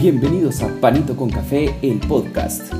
Bienvenidos 0.00 0.62
a 0.62 0.68
Panito 0.80 1.16
con 1.16 1.28
Café, 1.28 1.74
el 1.82 1.98
podcast. 1.98 2.72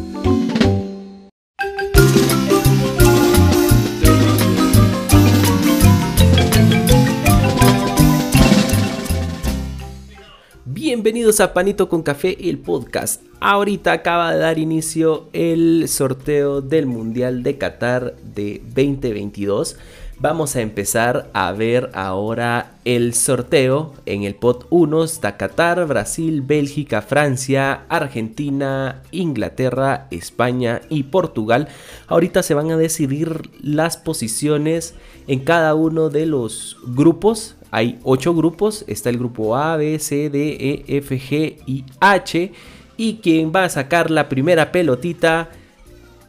Bienvenidos 10.64 11.40
a 11.40 11.52
Panito 11.52 11.88
con 11.88 12.04
Café, 12.04 12.48
el 12.48 12.60
podcast. 12.60 13.24
Ahorita 13.40 13.90
acaba 13.90 14.32
de 14.32 14.38
dar 14.38 14.60
inicio 14.60 15.28
el 15.32 15.88
sorteo 15.88 16.60
del 16.60 16.86
Mundial 16.86 17.42
de 17.42 17.58
Qatar 17.58 18.14
de 18.22 18.62
2022. 18.64 19.76
Vamos 20.20 20.56
a 20.56 20.62
empezar 20.62 21.30
a 21.32 21.52
ver 21.52 21.90
ahora 21.94 22.72
el 22.84 23.14
sorteo. 23.14 23.94
En 24.04 24.24
el 24.24 24.34
pot 24.34 24.66
1 24.68 25.04
está 25.04 25.36
Qatar, 25.36 25.86
Brasil, 25.86 26.42
Bélgica, 26.42 27.02
Francia, 27.02 27.84
Argentina, 27.88 29.00
Inglaterra, 29.12 30.08
España 30.10 30.80
y 30.88 31.04
Portugal. 31.04 31.68
Ahorita 32.08 32.42
se 32.42 32.54
van 32.54 32.72
a 32.72 32.76
decidir 32.76 33.48
las 33.62 33.96
posiciones 33.96 34.94
en 35.28 35.38
cada 35.38 35.76
uno 35.76 36.10
de 36.10 36.26
los 36.26 36.78
grupos. 36.84 37.54
Hay 37.70 38.00
8 38.02 38.34
grupos. 38.34 38.84
Está 38.88 39.10
el 39.10 39.18
grupo 39.18 39.54
A, 39.54 39.76
B, 39.76 40.00
C, 40.00 40.30
D, 40.30 40.84
E, 40.88 40.96
F, 40.96 41.16
G 41.16 41.58
y 41.64 41.84
H. 42.00 42.52
Y 42.96 43.18
quien 43.18 43.52
va 43.54 43.62
a 43.62 43.68
sacar 43.68 44.10
la 44.10 44.28
primera 44.28 44.72
pelotita. 44.72 45.50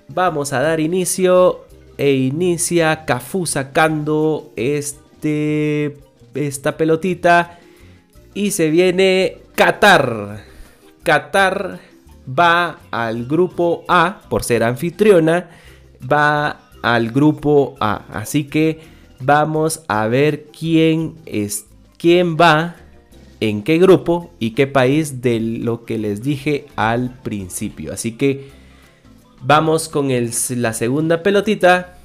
Vamos 0.09 0.53
a 0.53 0.61
dar 0.61 0.80
inicio 0.80 1.66
e 1.99 2.13
inicia 2.13 3.03
Cafú 3.03 3.45
sacando 3.45 4.53
este, 4.55 5.98
esta 6.34 6.77
pelotita 6.77 7.59
y 8.34 8.52
se 8.52 8.70
viene 8.70 9.39
Qatar. 9.53 10.45
Qatar 11.03 11.80
va 12.27 12.80
al 12.89 13.25
grupo 13.25 13.83
A 13.89 14.22
por 14.30 14.45
ser 14.45 14.64
anfitriona, 14.64 15.50
va 16.09 16.69
al 16.81 17.11
grupo 17.11 17.75
A. 17.81 18.06
Así 18.13 18.45
que 18.45 18.80
vamos 19.19 19.84
a 19.89 20.08
ver 20.08 20.45
quién 20.58 21.16
es 21.25 21.66
quién 21.97 22.38
va 22.38 22.78
en 23.41 23.61
qué 23.61 23.78
grupo 23.78 24.31
y 24.39 24.52
qué 24.52 24.67
país 24.67 25.22
de 25.22 25.41
lo 25.41 25.84
que 25.84 25.97
les 25.97 26.23
dije 26.23 26.66
al 26.78 27.19
principio. 27.23 27.91
Así 27.91 28.13
que 28.13 28.58
Vamos 29.41 29.87
con 29.87 30.09
la 30.09 30.73
segunda 30.73 31.23
pelotita. 31.23 31.97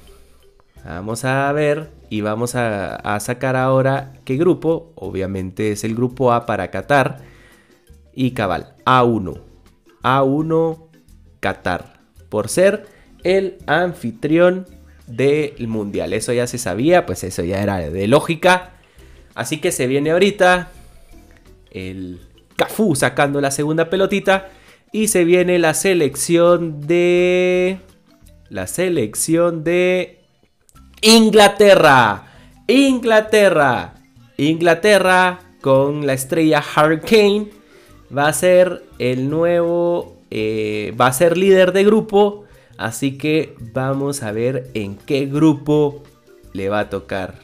Vamos 0.85 1.25
a 1.25 1.51
ver 1.51 1.89
y 2.09 2.21
vamos 2.21 2.55
a, 2.55 3.19
sacar 3.19 3.57
ahora 3.57 4.13
qué 4.23 4.37
grupo. 4.37 4.93
Obviamente 4.95 5.71
es 5.71 5.83
el 5.83 5.95
grupo 5.95 6.31
A 6.31 6.45
para 6.45 6.71
Qatar. 6.71 7.19
Y 8.13 8.31
cabal, 8.31 8.75
A1. 8.85 9.41
A1 10.01 10.87
Qatar. 11.41 11.99
Por 12.29 12.47
ser 12.47 12.87
el 13.23 13.57
anfitrión 13.67 14.65
del 15.05 15.67
mundial. 15.67 16.13
Eso 16.13 16.31
ya 16.31 16.47
se 16.47 16.57
sabía, 16.57 17.05
pues 17.05 17.25
eso 17.25 17.43
ya 17.43 17.61
era 17.61 17.79
de 17.79 18.07
lógica. 18.07 18.71
Así 19.33 19.57
que 19.57 19.73
se 19.73 19.87
viene 19.87 20.11
ahorita 20.11 20.69
el 21.71 22.21
Cafú 22.55 22.95
sacando 22.95 23.41
la 23.41 23.51
segunda 23.51 23.89
pelotita. 23.89 24.47
Y 24.95 25.09
se 25.09 25.25
viene 25.25 25.59
la 25.59 25.73
selección 25.73 26.87
de... 26.87 27.79
La 28.47 28.65
selección 28.65 29.65
de... 29.65 30.21
Inglaterra. 31.01 32.31
Inglaterra. 32.65 33.95
Inglaterra 34.37 35.41
con 35.59 36.07
la 36.07 36.13
estrella 36.13 36.63
Hurricane 36.63 37.49
va 38.17 38.29
a 38.29 38.31
ser 38.31 38.83
el 38.97 39.29
nuevo... 39.29 40.15
Eh, 40.31 40.95
va 40.97 41.07
a 41.07 41.11
ser 41.11 41.37
líder 41.37 41.73
de 41.73 41.83
grupo. 41.83 42.45
Así 42.77 43.17
que 43.17 43.53
vamos 43.73 44.23
a 44.23 44.31
ver 44.31 44.71
en 44.75 44.95
qué 44.95 45.25
grupo 45.25 46.03
le 46.53 46.69
va 46.69 46.79
a 46.79 46.89
tocar. 46.89 47.35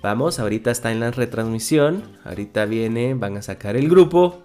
Vamos, 0.00 0.38
ahorita 0.38 0.70
está 0.70 0.90
en 0.90 1.00
la 1.00 1.10
retransmisión. 1.10 2.02
Ahorita 2.24 2.64
viene, 2.64 3.12
van 3.12 3.36
a 3.36 3.42
sacar 3.42 3.76
el 3.76 3.90
grupo. 3.90 4.42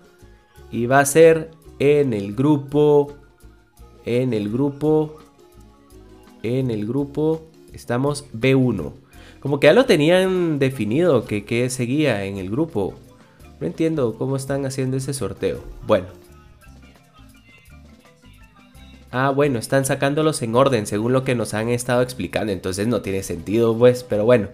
Y 0.74 0.88
va 0.88 1.00
a 1.00 1.06
ser 1.06 1.52
en 1.80 2.14
el 2.14 2.36
grupo, 2.36 3.14
en 4.06 4.34
el 4.34 4.50
grupo, 4.52 5.18
en 6.44 6.72
el 6.72 6.86
grupo, 6.86 7.44
estamos 7.74 8.26
B1. 8.34 8.94
Como 9.40 9.60
que 9.60 9.68
ya 9.68 9.74
lo 9.74 9.86
tenían 9.86 10.60
definido 10.60 11.26
que, 11.26 11.46
que 11.46 11.70
seguía 11.70 12.26
en 12.26 12.38
el 12.38 12.50
grupo. 12.50 12.96
No 13.60 13.68
entiendo 13.68 14.16
cómo 14.18 14.36
están 14.36 14.66
haciendo 14.66 14.98
ese 14.98 15.14
sorteo. 15.14 15.64
Bueno. 15.86 16.08
Ah, 19.12 19.30
bueno, 19.30 19.58
están 19.58 19.86
sacándolos 19.86 20.42
en 20.42 20.56
orden 20.56 20.86
según 20.86 21.14
lo 21.14 21.24
que 21.24 21.36
nos 21.36 21.54
han 21.54 21.70
estado 21.70 22.02
explicando. 22.02 22.52
Entonces 22.52 22.88
no 22.88 23.02
tiene 23.02 23.24
sentido, 23.24 23.78
pues. 23.78 24.04
Pero 24.04 24.26
bueno. 24.26 24.50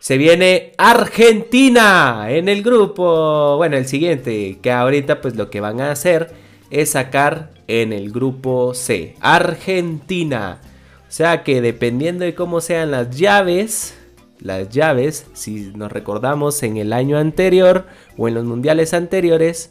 Se 0.00 0.16
viene 0.16 0.72
Argentina 0.78 2.26
en 2.30 2.48
el 2.48 2.62
grupo. 2.62 3.56
Bueno, 3.56 3.76
el 3.76 3.86
siguiente. 3.86 4.58
Que 4.62 4.72
ahorita 4.72 5.20
pues 5.20 5.36
lo 5.36 5.50
que 5.50 5.60
van 5.60 5.80
a 5.80 5.90
hacer 5.90 6.32
es 6.70 6.90
sacar 6.90 7.50
en 7.66 7.92
el 7.92 8.10
grupo 8.10 8.74
C. 8.74 9.16
Argentina. 9.20 10.60
O 11.08 11.12
sea 11.12 11.42
que 11.42 11.60
dependiendo 11.60 12.24
de 12.24 12.34
cómo 12.34 12.60
sean 12.60 12.90
las 12.90 13.16
llaves, 13.16 13.94
las 14.38 14.68
llaves, 14.70 15.26
si 15.34 15.72
nos 15.74 15.90
recordamos 15.92 16.62
en 16.62 16.76
el 16.76 16.92
año 16.92 17.18
anterior 17.18 17.86
o 18.16 18.28
en 18.28 18.34
los 18.34 18.44
mundiales 18.44 18.94
anteriores, 18.94 19.70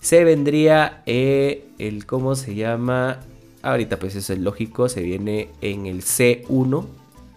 se 0.00 0.24
vendría 0.24 1.02
eh, 1.06 1.66
el, 1.78 2.06
¿cómo 2.06 2.36
se 2.36 2.54
llama? 2.54 3.20
Ahorita 3.62 3.98
pues 3.98 4.14
eso 4.14 4.32
es 4.32 4.38
lógico, 4.38 4.88
se 4.88 5.02
viene 5.02 5.48
en 5.60 5.86
el 5.86 6.02
C1. 6.02 6.86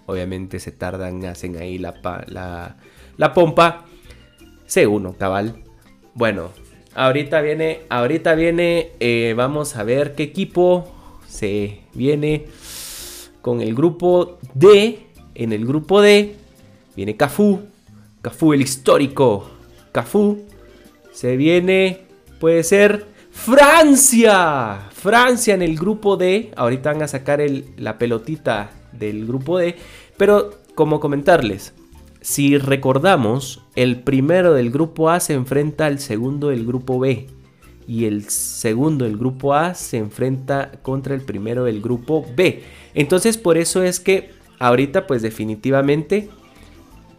Obviamente 0.06 0.60
se 0.60 0.72
tardan, 0.72 1.26
hacen 1.26 1.58
ahí 1.58 1.78
la, 1.78 1.96
la, 2.28 2.78
la 3.18 3.34
pompa. 3.34 3.86
C1, 4.68 5.18
cabal. 5.18 5.64
Bueno, 6.14 6.52
Ahorita 6.96 7.42
viene, 7.42 7.82
ahorita 7.90 8.36
viene, 8.36 8.92
eh, 9.00 9.34
vamos 9.38 9.76
a 9.76 9.84
ver 9.84 10.16
qué 10.16 10.24
equipo 10.24 10.88
se 11.28 11.82
viene 11.94 12.48
con 13.42 13.62
el 13.62 13.76
grupo 13.76 14.40
D. 14.54 15.00
En 15.36 15.54
el 15.54 15.66
grupo 15.66 16.02
D 16.02 16.36
viene 16.96 17.16
Cafú, 17.16 17.62
Cafú 18.22 18.54
el 18.54 18.62
histórico, 18.62 19.50
Cafú. 19.92 20.46
Se 21.14 21.38
viene, 21.38 22.02
puede 22.40 22.64
ser 22.64 23.06
Francia, 23.32 24.90
Francia 24.92 25.54
en 25.54 25.62
el 25.62 25.78
grupo 25.78 26.18
D. 26.18 26.52
Ahorita 26.56 26.92
van 26.92 27.04
a 27.04 27.08
sacar 27.08 27.42
la 27.78 27.98
pelotita 27.98 28.72
del 28.92 29.26
grupo 29.26 29.60
D. 29.60 29.76
Pero 30.18 30.56
como 30.76 31.00
comentarles, 31.00 31.74
si 32.22 32.58
recordamos, 32.58 33.62
el 33.76 34.02
primero 34.02 34.54
del 34.54 34.72
grupo 34.72 35.10
A 35.10 35.20
se 35.20 35.34
enfrenta 35.34 35.86
al 35.86 36.00
segundo 36.00 36.50
del 36.50 36.66
grupo 36.66 37.00
B 37.00 37.28
y 37.88 38.06
el 38.06 38.30
segundo 38.30 39.06
del 39.06 39.18
grupo 39.18 39.54
A 39.54 39.74
se 39.74 39.98
enfrenta 39.98 40.72
contra 40.82 41.16
el 41.16 41.22
primero 41.22 41.64
del 41.64 41.82
grupo 41.82 42.26
B. 42.36 42.64
Entonces 42.94 43.38
por 43.38 43.58
eso 43.58 43.84
es 43.84 44.00
que 44.00 44.32
ahorita 44.60 45.08
pues 45.08 45.22
definitivamente 45.22 46.30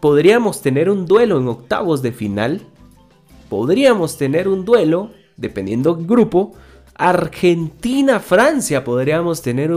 podríamos 0.00 0.60
tener 0.60 0.90
un 0.90 1.06
duelo 1.06 1.40
en 1.40 1.48
octavos 1.48 2.02
de 2.02 2.12
final. 2.12 2.60
Podríamos 3.48 4.18
tener 4.18 4.48
un 4.48 4.64
duelo, 4.64 5.10
dependiendo 5.36 5.94
del 5.94 6.06
grupo, 6.06 6.52
Argentina-Francia. 6.94 8.84
Podríamos 8.84 9.42
tener 9.42 9.72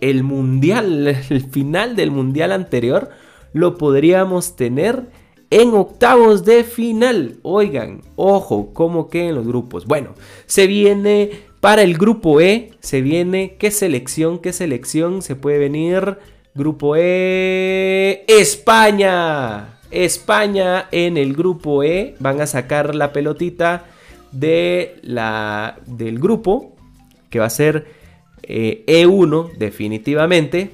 el 0.00 0.22
mundial, 0.22 1.06
el 1.28 1.50
final 1.50 1.94
del 1.94 2.10
mundial 2.10 2.52
anterior 2.52 3.10
lo 3.52 3.76
podríamos 3.76 4.56
tener 4.56 5.06
en 5.50 5.74
octavos 5.74 6.44
de 6.44 6.64
final. 6.64 7.36
Oigan, 7.42 8.00
ojo, 8.16 8.70
¿cómo 8.72 9.08
quedan 9.08 9.34
los 9.34 9.46
grupos? 9.46 9.86
Bueno, 9.86 10.14
se 10.46 10.66
viene 10.66 11.30
para 11.60 11.82
el 11.82 11.96
grupo 11.96 12.40
E, 12.40 12.70
se 12.80 13.02
viene, 13.02 13.56
¿qué 13.58 13.70
selección? 13.70 14.38
¿Qué 14.38 14.52
selección 14.52 15.22
se 15.22 15.36
puede 15.36 15.58
venir? 15.58 16.18
Grupo 16.54 16.96
E, 16.96 18.24
España. 18.26 19.78
España 19.90 20.88
en 20.90 21.18
el 21.18 21.34
grupo 21.34 21.82
E 21.82 22.14
van 22.18 22.40
a 22.40 22.46
sacar 22.46 22.94
la 22.94 23.12
pelotita 23.12 23.84
de 24.32 24.96
la, 25.02 25.78
del 25.86 26.18
grupo 26.18 26.74
que 27.28 27.38
va 27.38 27.46
a 27.46 27.50
ser 27.50 27.86
E1 28.42 29.48
eh, 29.48 29.52
e 29.52 29.58
definitivamente. 29.58 30.70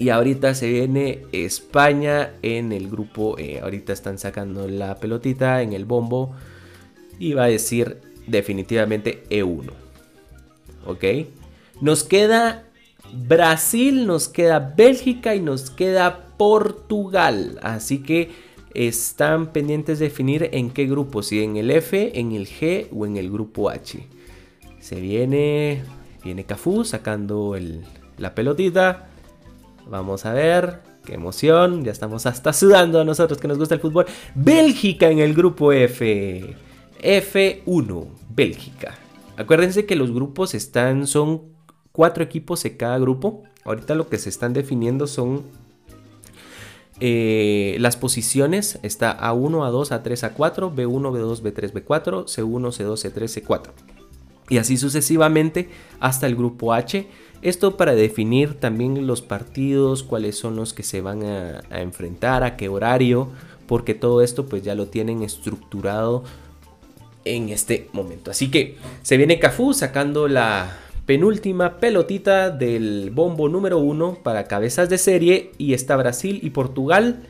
Y 0.00 0.08
ahorita 0.08 0.54
se 0.54 0.66
viene 0.66 1.26
España 1.30 2.32
en 2.40 2.72
el 2.72 2.88
grupo. 2.88 3.36
Eh, 3.36 3.60
ahorita 3.62 3.92
están 3.92 4.16
sacando 4.16 4.66
la 4.66 4.94
pelotita 4.94 5.60
en 5.60 5.74
el 5.74 5.84
bombo. 5.84 6.34
Y 7.18 7.34
va 7.34 7.44
a 7.44 7.48
decir 7.48 7.98
definitivamente 8.26 9.24
E1. 9.28 9.70
¿Ok? 10.86 11.04
Nos 11.82 12.02
queda 12.02 12.64
Brasil, 13.12 14.06
nos 14.06 14.28
queda 14.28 14.72
Bélgica 14.74 15.34
y 15.34 15.40
nos 15.40 15.68
queda 15.68 16.28
Portugal. 16.38 17.58
Así 17.62 17.98
que 17.98 18.30
están 18.72 19.52
pendientes 19.52 19.98
de 19.98 20.06
definir 20.06 20.48
en 20.54 20.70
qué 20.70 20.86
grupo. 20.86 21.22
Si 21.22 21.44
en 21.44 21.58
el 21.58 21.70
F, 21.70 22.18
en 22.18 22.32
el 22.32 22.48
G 22.48 22.86
o 22.90 23.04
en 23.04 23.18
el 23.18 23.30
grupo 23.30 23.68
H. 23.68 24.02
Se 24.80 24.98
viene. 24.98 25.82
Viene 26.24 26.44
Cafú 26.44 26.86
sacando 26.86 27.54
la 28.16 28.34
pelotita. 28.34 29.09
Vamos 29.86 30.26
a 30.26 30.32
ver. 30.32 30.80
Qué 31.04 31.14
emoción. 31.14 31.84
Ya 31.84 31.92
estamos 31.92 32.26
hasta 32.26 32.52
sudando 32.52 33.00
a 33.00 33.04
nosotros 33.04 33.40
que 33.40 33.48
nos 33.48 33.58
gusta 33.58 33.74
el 33.74 33.80
fútbol. 33.80 34.06
Bélgica 34.34 35.10
en 35.10 35.18
el 35.18 35.34
grupo 35.34 35.72
F. 35.72 36.56
F1. 37.02 38.06
Bélgica. 38.28 38.98
Acuérdense 39.36 39.86
que 39.86 39.96
los 39.96 40.12
grupos 40.12 40.54
están. 40.54 41.06
Son 41.06 41.42
cuatro 41.92 42.22
equipos 42.22 42.64
en 42.64 42.76
cada 42.76 42.98
grupo. 42.98 43.42
Ahorita 43.64 43.94
lo 43.94 44.08
que 44.08 44.18
se 44.18 44.28
están 44.28 44.52
definiendo 44.52 45.06
son 45.06 45.44
eh, 47.00 47.76
las 47.80 47.96
posiciones. 47.96 48.78
Está 48.82 49.18
A1, 49.18 49.52
A2, 49.52 50.02
A3, 50.02 50.34
A4, 50.34 50.74
B1, 50.74 51.10
B2, 51.10 51.42
B3, 51.42 51.72
B4, 51.72 52.24
C1, 52.26 52.70
C2, 52.76 53.12
C3, 53.12 53.42
C4. 53.42 53.70
Y 54.50 54.58
así 54.58 54.76
sucesivamente 54.76 55.70
hasta 56.00 56.26
el 56.26 56.36
grupo 56.36 56.74
H. 56.74 57.08
Esto 57.42 57.76
para 57.76 57.94
definir 57.94 58.54
también 58.54 59.06
los 59.06 59.22
partidos, 59.22 60.02
cuáles 60.02 60.36
son 60.36 60.56
los 60.56 60.74
que 60.74 60.82
se 60.82 61.00
van 61.00 61.22
a, 61.22 61.62
a 61.70 61.80
enfrentar, 61.80 62.42
a 62.44 62.56
qué 62.56 62.68
horario, 62.68 63.28
porque 63.66 63.94
todo 63.94 64.22
esto 64.22 64.46
pues 64.46 64.62
ya 64.62 64.74
lo 64.74 64.86
tienen 64.86 65.22
estructurado 65.22 66.24
en 67.24 67.48
este 67.48 67.88
momento. 67.92 68.30
Así 68.30 68.50
que 68.50 68.76
se 69.02 69.16
viene 69.16 69.38
Cafú 69.38 69.72
sacando 69.74 70.28
la 70.28 70.76
penúltima 71.06 71.78
pelotita 71.78 72.50
del 72.50 73.10
bombo 73.10 73.48
número 73.48 73.78
uno 73.78 74.18
para 74.22 74.44
cabezas 74.44 74.88
de 74.88 74.98
serie 74.98 75.50
y 75.58 75.74
está 75.74 75.96
Brasil 75.96 76.40
y 76.42 76.50
Portugal. 76.50 77.22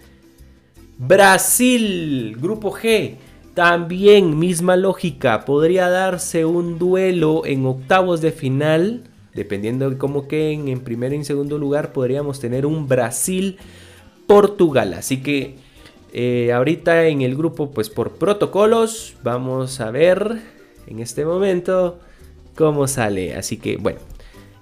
Brasil, 0.98 2.36
grupo 2.38 2.72
G. 2.72 3.14
También 3.54 4.38
misma 4.38 4.76
lógica, 4.76 5.44
podría 5.44 5.88
darse 5.88 6.44
un 6.44 6.78
duelo 6.78 7.44
en 7.46 7.66
octavos 7.66 8.20
de 8.20 8.32
final, 8.32 9.09
dependiendo 9.34 9.90
de 9.90 9.98
cómo 9.98 10.28
queden 10.28 10.68
en 10.68 10.80
primer 10.80 11.12
y 11.12 11.16
en 11.16 11.24
segundo 11.24 11.58
lugar, 11.58 11.92
podríamos 11.92 12.38
tener 12.40 12.66
un 12.66 12.88
Brasil-Portugal. 12.88 14.94
Así 14.94 15.22
que 15.22 15.56
eh, 16.12 16.52
ahorita 16.52 17.06
en 17.06 17.22
el 17.22 17.36
grupo, 17.36 17.70
pues 17.70 17.88
por 17.90 18.12
protocolos, 18.12 19.14
vamos 19.22 19.80
a 19.80 19.90
ver 19.90 20.40
en 20.86 20.98
este 20.98 21.24
momento 21.24 21.98
cómo 22.56 22.88
sale. 22.88 23.34
Así 23.34 23.56
que 23.56 23.76
bueno, 23.76 24.00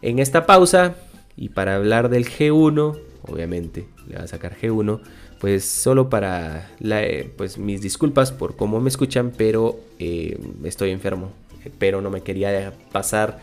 en 0.03 0.19
esta 0.19 0.47
pausa 0.47 0.97
y 1.37 1.51
para 1.51 1.77
hablar 1.77 2.09
del 2.09 2.27
G1, 2.27 2.99
obviamente 3.27 3.87
le 4.09 4.17
va 4.17 4.25
a 4.25 4.29
sacar 4.29 4.57
G1, 4.61 5.01
pues 5.41 5.65
solo 5.65 6.11
para 6.11 6.71
eh, 6.81 7.33
pues 7.37 7.59
mis 7.59 7.81
disculpas 7.81 8.33
por 8.33 8.57
cómo 8.57 8.81
me 8.81 8.89
escuchan, 8.89 9.33
pero 9.37 9.79
eh, 9.99 10.39
estoy 10.65 10.91
enfermo, 10.91 11.31
pero 11.79 12.03
no 12.03 12.11
me 12.11 12.23
quería 12.23 12.73
pasar 12.93 13.39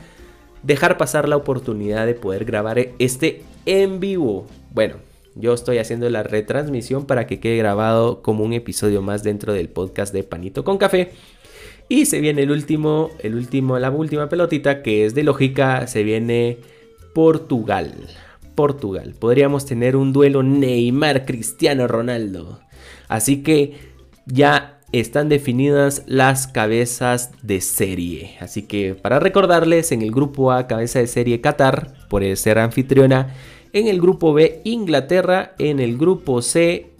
dejar 0.65 0.97
pasar 0.97 1.29
la 1.29 1.37
oportunidad 1.37 2.05
de 2.05 2.15
poder 2.15 2.43
grabar 2.45 2.79
este 2.99 3.43
en 3.65 3.99
vivo. 3.99 4.47
Bueno, 4.73 4.95
yo 5.35 5.53
estoy 5.53 5.77
haciendo 5.77 6.09
la 6.09 6.23
retransmisión 6.23 7.05
para 7.05 7.27
que 7.27 7.39
quede 7.39 7.57
grabado 7.57 8.21
como 8.21 8.43
un 8.43 8.53
episodio 8.53 9.01
más 9.01 9.23
dentro 9.23 9.53
del 9.53 9.69
podcast 9.69 10.13
de 10.13 10.23
Panito 10.23 10.63
con 10.63 10.77
Café. 10.77 11.11
Y 11.87 12.05
se 12.07 12.19
viene 12.19 12.43
el 12.43 12.51
último, 12.51 13.11
el 13.19 13.35
último, 13.35 13.77
la 13.77 13.91
última 13.91 14.27
pelotita 14.27 14.81
que 14.81 15.05
es 15.05 15.13
de 15.13 15.23
lógica, 15.23 15.85
se 15.85 16.03
viene 16.03 16.57
Portugal. 17.13 17.93
Portugal. 18.55 19.13
Podríamos 19.19 19.65
tener 19.65 19.95
un 19.95 20.13
duelo 20.13 20.41
Neymar 20.41 21.25
Cristiano 21.25 21.87
Ronaldo. 21.87 22.59
Así 23.07 23.43
que 23.43 23.75
ya 24.25 24.74
están 24.99 25.29
definidas 25.29 26.03
las 26.07 26.47
cabezas 26.47 27.31
de 27.41 27.61
serie. 27.61 28.35
Así 28.39 28.63
que 28.63 28.95
para 28.95 29.19
recordarles, 29.19 29.91
en 29.91 30.01
el 30.01 30.11
grupo 30.11 30.51
A, 30.51 30.67
cabeza 30.67 30.99
de 30.99 31.07
serie 31.07 31.41
Qatar, 31.41 31.93
por 32.09 32.23
ser 32.37 32.59
anfitriona. 32.59 33.33
En 33.73 33.87
el 33.87 33.99
grupo 33.99 34.33
B, 34.33 34.61
Inglaterra. 34.63 35.53
En 35.59 35.79
el 35.79 35.97
grupo 35.97 36.41
C, 36.41 36.91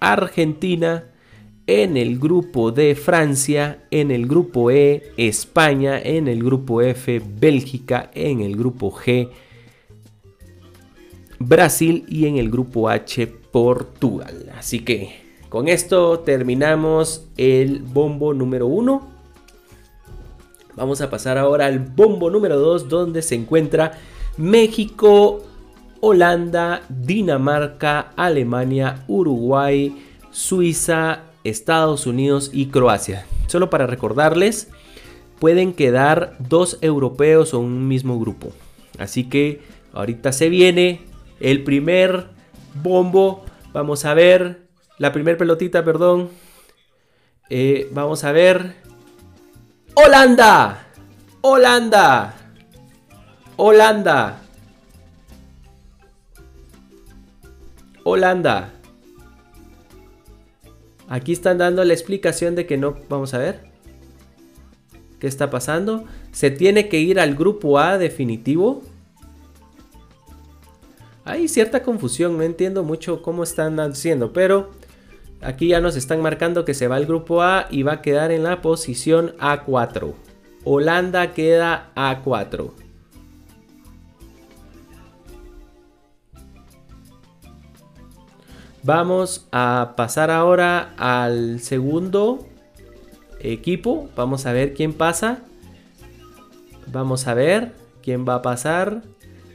Argentina 0.00 1.04
en 1.66 1.96
el 1.96 2.18
grupo 2.18 2.72
D 2.72 2.94
Francia, 2.94 3.86
en 3.90 4.10
el 4.10 4.26
grupo 4.26 4.70
E 4.70 5.12
España, 5.16 5.98
en 5.98 6.28
el 6.28 6.42
grupo 6.42 6.82
F 6.82 7.22
Bélgica, 7.24 8.10
en 8.14 8.40
el 8.40 8.56
grupo 8.56 8.92
G 8.92 9.30
Brasil 11.38 12.04
y 12.08 12.26
en 12.26 12.36
el 12.36 12.50
grupo 12.50 12.88
H 12.88 13.26
Portugal. 13.26 14.52
Así 14.56 14.80
que 14.80 15.23
con 15.54 15.68
esto 15.68 16.18
terminamos 16.18 17.28
el 17.36 17.78
bombo 17.78 18.34
número 18.34 18.66
1. 18.66 19.08
Vamos 20.74 21.00
a 21.00 21.10
pasar 21.10 21.38
ahora 21.38 21.66
al 21.66 21.78
bombo 21.78 22.28
número 22.28 22.58
2 22.58 22.88
donde 22.88 23.22
se 23.22 23.36
encuentra 23.36 23.92
México, 24.36 25.44
Holanda, 26.00 26.82
Dinamarca, 26.88 28.10
Alemania, 28.16 29.04
Uruguay, 29.06 29.96
Suiza, 30.32 31.20
Estados 31.44 32.08
Unidos 32.08 32.50
y 32.52 32.66
Croacia. 32.66 33.24
Solo 33.46 33.70
para 33.70 33.86
recordarles, 33.86 34.70
pueden 35.38 35.72
quedar 35.72 36.34
dos 36.40 36.78
europeos 36.80 37.54
o 37.54 37.60
un 37.60 37.86
mismo 37.86 38.18
grupo. 38.18 38.50
Así 38.98 39.28
que 39.28 39.60
ahorita 39.92 40.32
se 40.32 40.48
viene 40.48 41.02
el 41.38 41.62
primer 41.62 42.26
bombo. 42.82 43.44
Vamos 43.72 44.04
a 44.04 44.14
ver 44.14 44.63
la 44.98 45.12
primera 45.12 45.36
pelotita, 45.36 45.84
perdón. 45.84 46.30
Eh, 47.50 47.88
vamos 47.92 48.24
a 48.24 48.32
ver. 48.32 48.74
Holanda. 49.94 50.86
Holanda. 51.40 52.34
Holanda. 53.56 54.40
Holanda. 58.04 58.72
Aquí 61.08 61.32
están 61.32 61.58
dando 61.58 61.84
la 61.84 61.92
explicación 61.92 62.54
de 62.54 62.66
que 62.66 62.76
no, 62.76 62.96
vamos 63.08 63.34
a 63.34 63.38
ver. 63.38 63.60
¿Qué 65.18 65.26
está 65.26 65.50
pasando? 65.50 66.04
Se 66.32 66.50
tiene 66.50 66.88
que 66.88 66.98
ir 67.00 67.20
al 67.20 67.34
grupo 67.34 67.78
A 67.78 67.98
definitivo. 67.98 68.82
Hay 71.24 71.48
cierta 71.48 71.82
confusión, 71.82 72.36
no 72.36 72.42
entiendo 72.42 72.82
mucho 72.82 73.22
cómo 73.22 73.42
están 73.42 73.80
haciendo, 73.80 74.32
pero 74.32 74.70
aquí 75.44 75.68
ya 75.68 75.80
nos 75.80 75.96
están 75.96 76.20
marcando 76.20 76.64
que 76.64 76.74
se 76.74 76.88
va 76.88 76.96
al 76.96 77.06
grupo 77.06 77.42
A 77.42 77.66
y 77.70 77.82
va 77.82 77.92
a 77.94 78.02
quedar 78.02 78.30
en 78.30 78.42
la 78.42 78.62
posición 78.62 79.34
A4. 79.38 80.14
Holanda 80.64 81.32
queda 81.32 81.90
A4. 81.94 82.70
Vamos 88.82 89.46
a 89.50 89.94
pasar 89.96 90.30
ahora 90.30 90.94
al 90.98 91.60
segundo 91.60 92.46
equipo. 93.40 94.10
Vamos 94.14 94.44
a 94.44 94.52
ver 94.52 94.74
quién 94.74 94.92
pasa. 94.92 95.38
Vamos 96.92 97.26
a 97.26 97.34
ver 97.34 97.72
quién 98.02 98.26
va 98.28 98.36
a 98.36 98.42
pasar. 98.42 99.02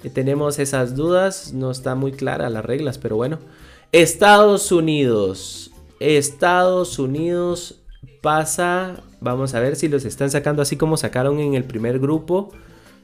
Eh, 0.04 0.10
tenemos 0.10 0.58
esas 0.58 0.96
dudas. 0.96 1.54
No 1.54 1.70
está 1.70 1.94
muy 1.94 2.12
clara 2.12 2.50
las 2.50 2.66
reglas, 2.66 2.98
pero 2.98 3.18
bueno. 3.18 3.38
Estados 3.92 4.72
Unidos. 4.72 5.69
Estados 6.00 7.00
Unidos 7.00 7.82
pasa. 8.22 9.04
Vamos 9.22 9.54
a 9.54 9.60
ver 9.60 9.76
si 9.76 9.88
los 9.88 10.06
están 10.06 10.32
sacando 10.32 10.62
así 10.62 10.78
como 10.78 10.98
sacaron 10.98 11.40
en 11.40 11.54
el 11.54 11.64
primer 11.64 12.00
grupo. 12.00 12.52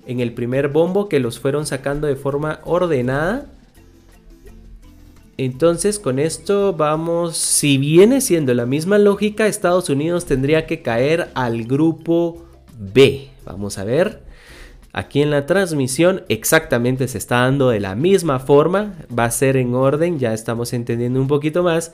En 0.07 0.19
el 0.19 0.33
primer 0.33 0.69
bombo 0.69 1.09
que 1.09 1.19
los 1.19 1.39
fueron 1.39 1.65
sacando 1.65 2.07
de 2.07 2.15
forma 2.15 2.59
ordenada. 2.63 3.47
Entonces 5.37 5.99
con 5.99 6.19
esto 6.19 6.73
vamos, 6.73 7.35
si 7.35 7.77
viene 7.77 8.21
siendo 8.21 8.53
la 8.53 8.65
misma 8.65 8.97
lógica, 8.97 9.47
Estados 9.47 9.89
Unidos 9.89 10.25
tendría 10.25 10.65
que 10.65 10.81
caer 10.81 11.29
al 11.33 11.65
grupo 11.65 12.45
B. 12.79 13.29
Vamos 13.45 13.77
a 13.77 13.83
ver. 13.83 14.23
Aquí 14.93 15.21
en 15.21 15.29
la 15.29 15.45
transmisión 15.45 16.23
exactamente 16.29 17.09
se 17.09 17.17
está 17.17 17.39
dando 17.39 17.69
de 17.69 17.81
la 17.81 17.95
misma 17.95 18.39
forma. 18.39 18.93
Va 19.17 19.25
a 19.25 19.31
ser 19.31 19.57
en 19.57 19.75
orden, 19.75 20.19
ya 20.19 20.33
estamos 20.33 20.71
entendiendo 20.71 21.19
un 21.19 21.27
poquito 21.27 21.63
más. 21.63 21.91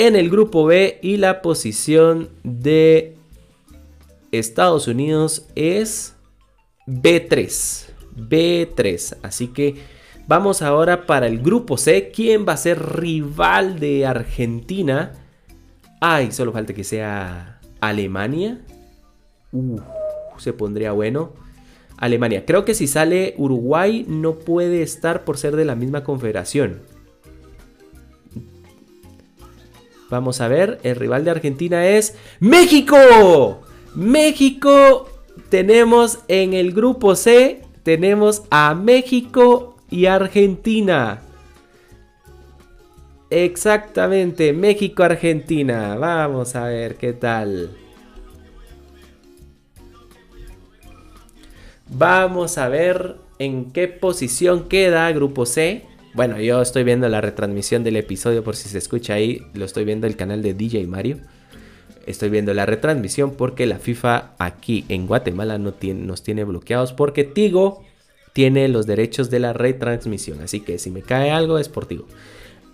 En 0.00 0.16
el 0.16 0.30
grupo 0.30 0.64
B 0.64 0.98
y 1.02 1.16
la 1.16 1.42
posición 1.42 2.30
de 2.44 3.16
Estados 4.32 4.86
Unidos 4.86 5.46
es 5.56 6.14
B3. 6.86 7.86
B3. 8.16 9.16
Así 9.22 9.48
que 9.48 9.98
Vamos 10.28 10.60
ahora 10.60 11.06
para 11.06 11.26
el 11.26 11.38
grupo 11.38 11.78
C. 11.78 12.10
¿Quién 12.14 12.46
va 12.46 12.52
a 12.52 12.58
ser 12.58 12.98
rival 12.98 13.80
de 13.80 14.04
Argentina? 14.04 15.12
Ay, 16.02 16.32
solo 16.32 16.52
falta 16.52 16.74
que 16.74 16.84
sea 16.84 17.60
Alemania. 17.80 18.60
Uh, 19.52 19.80
se 20.36 20.52
pondría 20.52 20.92
bueno. 20.92 21.32
Alemania. 21.96 22.44
Creo 22.44 22.66
que 22.66 22.74
si 22.74 22.86
sale 22.86 23.34
Uruguay 23.38 24.04
no 24.06 24.34
puede 24.34 24.82
estar 24.82 25.24
por 25.24 25.38
ser 25.38 25.56
de 25.56 25.64
la 25.64 25.74
misma 25.74 26.04
confederación. 26.04 26.82
Vamos 30.10 30.40
a 30.40 30.48
ver, 30.48 30.80
el 30.82 30.96
rival 30.96 31.24
de 31.24 31.30
Argentina 31.30 31.86
es 31.86 32.16
México. 32.40 33.60
México 33.94 35.08
tenemos 35.48 36.20
en 36.28 36.54
el 36.54 36.72
grupo 36.72 37.14
C, 37.14 37.62
tenemos 37.82 38.42
a 38.50 38.74
México 38.74 39.76
y 39.90 40.06
Argentina. 40.06 41.22
Exactamente, 43.30 44.54
México-Argentina. 44.54 45.96
Vamos 45.96 46.54
a 46.54 46.64
ver 46.64 46.96
qué 46.96 47.12
tal. 47.12 47.76
Vamos 51.90 52.58
a 52.58 52.68
ver 52.68 53.16
en 53.38 53.70
qué 53.72 53.88
posición 53.88 54.68
queda 54.68 55.10
Grupo 55.12 55.46
C. 55.46 55.84
Bueno, 56.18 56.40
yo 56.40 56.60
estoy 56.60 56.82
viendo 56.82 57.08
la 57.08 57.20
retransmisión 57.20 57.84
del 57.84 57.94
episodio 57.94 58.42
por 58.42 58.56
si 58.56 58.68
se 58.68 58.78
escucha 58.78 59.14
ahí. 59.14 59.46
Lo 59.54 59.64
estoy 59.64 59.84
viendo 59.84 60.08
el 60.08 60.16
canal 60.16 60.42
de 60.42 60.52
DJ 60.52 60.84
Mario. 60.88 61.18
Estoy 62.06 62.28
viendo 62.28 62.52
la 62.54 62.66
retransmisión 62.66 63.36
porque 63.36 63.66
la 63.66 63.78
FIFA 63.78 64.32
aquí 64.36 64.84
en 64.88 65.06
Guatemala 65.06 65.58
no 65.58 65.74
nos 65.80 66.22
tiene 66.24 66.42
bloqueados 66.42 66.92
porque 66.92 67.22
Tigo 67.22 67.84
tiene 68.32 68.66
los 68.66 68.84
derechos 68.84 69.30
de 69.30 69.38
la 69.38 69.52
retransmisión. 69.52 70.40
Así 70.40 70.58
que 70.58 70.80
si 70.80 70.90
me 70.90 71.02
cae 71.02 71.30
algo 71.30 71.56
es 71.56 71.68
por 71.68 71.86
Tigo. 71.86 72.06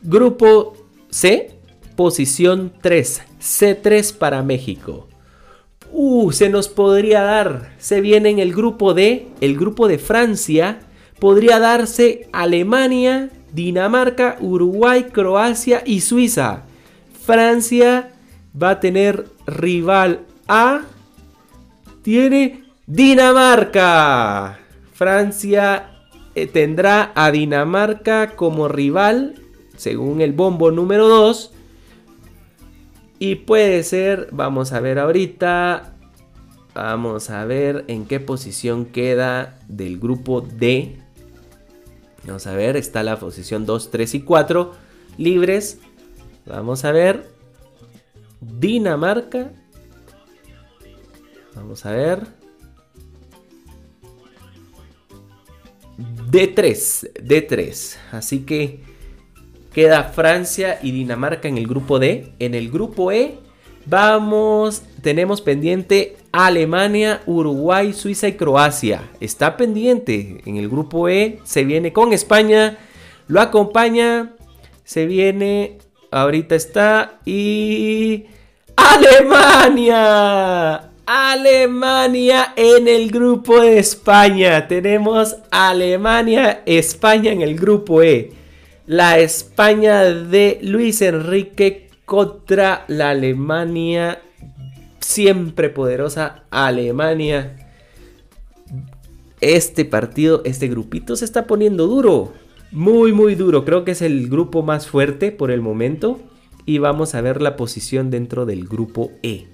Grupo 0.03 0.75
C, 1.11 1.51
posición 1.97 2.73
3. 2.81 3.25
C3 3.43 4.17
para 4.17 4.43
México. 4.43 5.07
Uh, 5.93 6.33
se 6.33 6.49
nos 6.49 6.69
podría 6.69 7.21
dar. 7.21 7.75
Se 7.77 8.01
viene 8.01 8.31
en 8.31 8.39
el 8.39 8.55
grupo 8.55 8.95
D, 8.95 9.27
el 9.43 9.59
grupo 9.59 9.87
de 9.87 9.99
Francia. 9.99 10.81
Podría 11.19 11.59
darse 11.59 12.29
Alemania, 12.33 13.31
Dinamarca, 13.53 14.37
Uruguay, 14.41 15.05
Croacia 15.05 15.83
y 15.87 16.01
Suiza. 16.01 16.65
Francia 17.25 18.11
va 18.61 18.71
a 18.71 18.81
tener 18.81 19.27
rival 19.47 20.21
a... 20.49 20.83
Tiene 22.03 22.65
Dinamarca. 22.87 24.59
Francia 24.93 25.91
eh, 26.35 26.47
tendrá 26.47 27.13
a 27.15 27.31
Dinamarca 27.31 28.37
como 28.37 28.69
rival, 28.69 29.37
según 29.77 30.21
el 30.21 30.33
bombo 30.33 30.71
número 30.71 31.09
2. 31.09 31.53
Y 33.19 33.37
puede 33.37 33.83
ser, 33.85 34.29
vamos 34.33 34.73
a 34.73 34.81
ver 34.81 34.99
ahorita, 34.99 35.95
vamos 36.75 37.31
a 37.31 37.45
ver 37.45 37.85
en 37.89 38.05
qué 38.05 38.21
posición 38.21 38.85
queda 38.85 39.59
del 39.69 39.99
grupo 39.99 40.41
D. 40.43 40.99
Vamos 42.27 42.47
a 42.47 42.55
ver, 42.55 42.77
está 42.77 43.03
la 43.03 43.19
posición 43.19 43.67
2, 43.67 43.91
3 43.91 44.15
y 44.15 44.23
4 44.23 44.73
libres. 45.19 45.79
Vamos 46.47 46.85
a 46.85 46.93
ver. 46.93 47.29
Dinamarca. 48.41 49.51
Vamos 51.55 51.85
a 51.87 51.93
ver. 51.93 52.27
D3, 56.31 57.13
D3. 57.23 57.97
Así 58.13 58.41
que 58.41 58.81
Queda 59.75 60.05
Francia 60.05 60.79
y 60.81 60.93
Dinamarca 60.93 61.49
en 61.49 61.59
el 61.59 61.67
grupo 61.67 61.99
D. 61.99 62.33
En 62.39 62.55
el 62.55 62.71
grupo 62.71 63.11
E 63.11 63.39
vamos, 63.87 64.83
tenemos 65.03 65.41
pendiente 65.41 66.17
Alemania, 66.33 67.21
Uruguay, 67.27 67.93
Suiza 67.93 68.27
y 68.29 68.33
Croacia. 68.33 69.03
Está 69.21 69.57
pendiente. 69.57 70.43
En 70.45 70.57
el 70.57 70.69
grupo 70.69 71.09
E 71.09 71.39
se 71.45 71.65
viene 71.65 71.93
con 71.93 72.13
España. 72.13 72.79
Lo 73.29 73.41
acompaña. 73.41 74.33
Se 74.85 75.07
viene. 75.07 75.79
Ahorita 76.11 76.57
está. 76.57 77.21
Y. 77.25 78.25
Alemania. 78.77 80.11
Alemania 81.07 82.55
en 82.57 82.89
el 82.89 83.11
grupo 83.11 83.61
de 83.61 83.79
España. 83.79 84.67
Tenemos 84.67 85.37
Alemania, 85.51 86.63
España 86.67 87.31
en 87.31 87.43
el 87.43 87.57
grupo 87.57 88.03
E 88.03 88.33
la 88.87 89.19
España 89.19 90.05
de 90.05 90.59
Luis 90.63 91.01
Enrique 91.01 91.84
contra 92.05 92.85
la 92.89 93.11
Alemania 93.11 94.21
siempre 95.05 95.69
poderosa 95.69 96.45
Alemania. 96.51 97.57
Este 99.41 99.85
partido, 99.85 100.43
este 100.45 100.69
grupito 100.69 101.17
se 101.17 101.25
está 101.25 101.47
poniendo 101.47 101.87
duro. 101.87 102.33
Muy, 102.73 103.13
muy 103.13 103.35
duro. 103.35 103.65
Creo 103.65 103.85
que 103.85 103.93
es 103.93 104.03
el 104.03 104.29
grupo 104.29 104.63
más 104.63 104.89
fuerte 104.89 105.31
por 105.31 105.51
el 105.51 105.61
momento. 105.61 106.21
Y 106.67 106.79
vamos 106.79 107.15
a 107.15 107.21
ver 107.21 107.43
la 107.43 107.57
posición 107.57 108.11
dentro 108.11 108.47
del 108.47 108.67
grupo 108.67 109.13
E. 109.23 109.49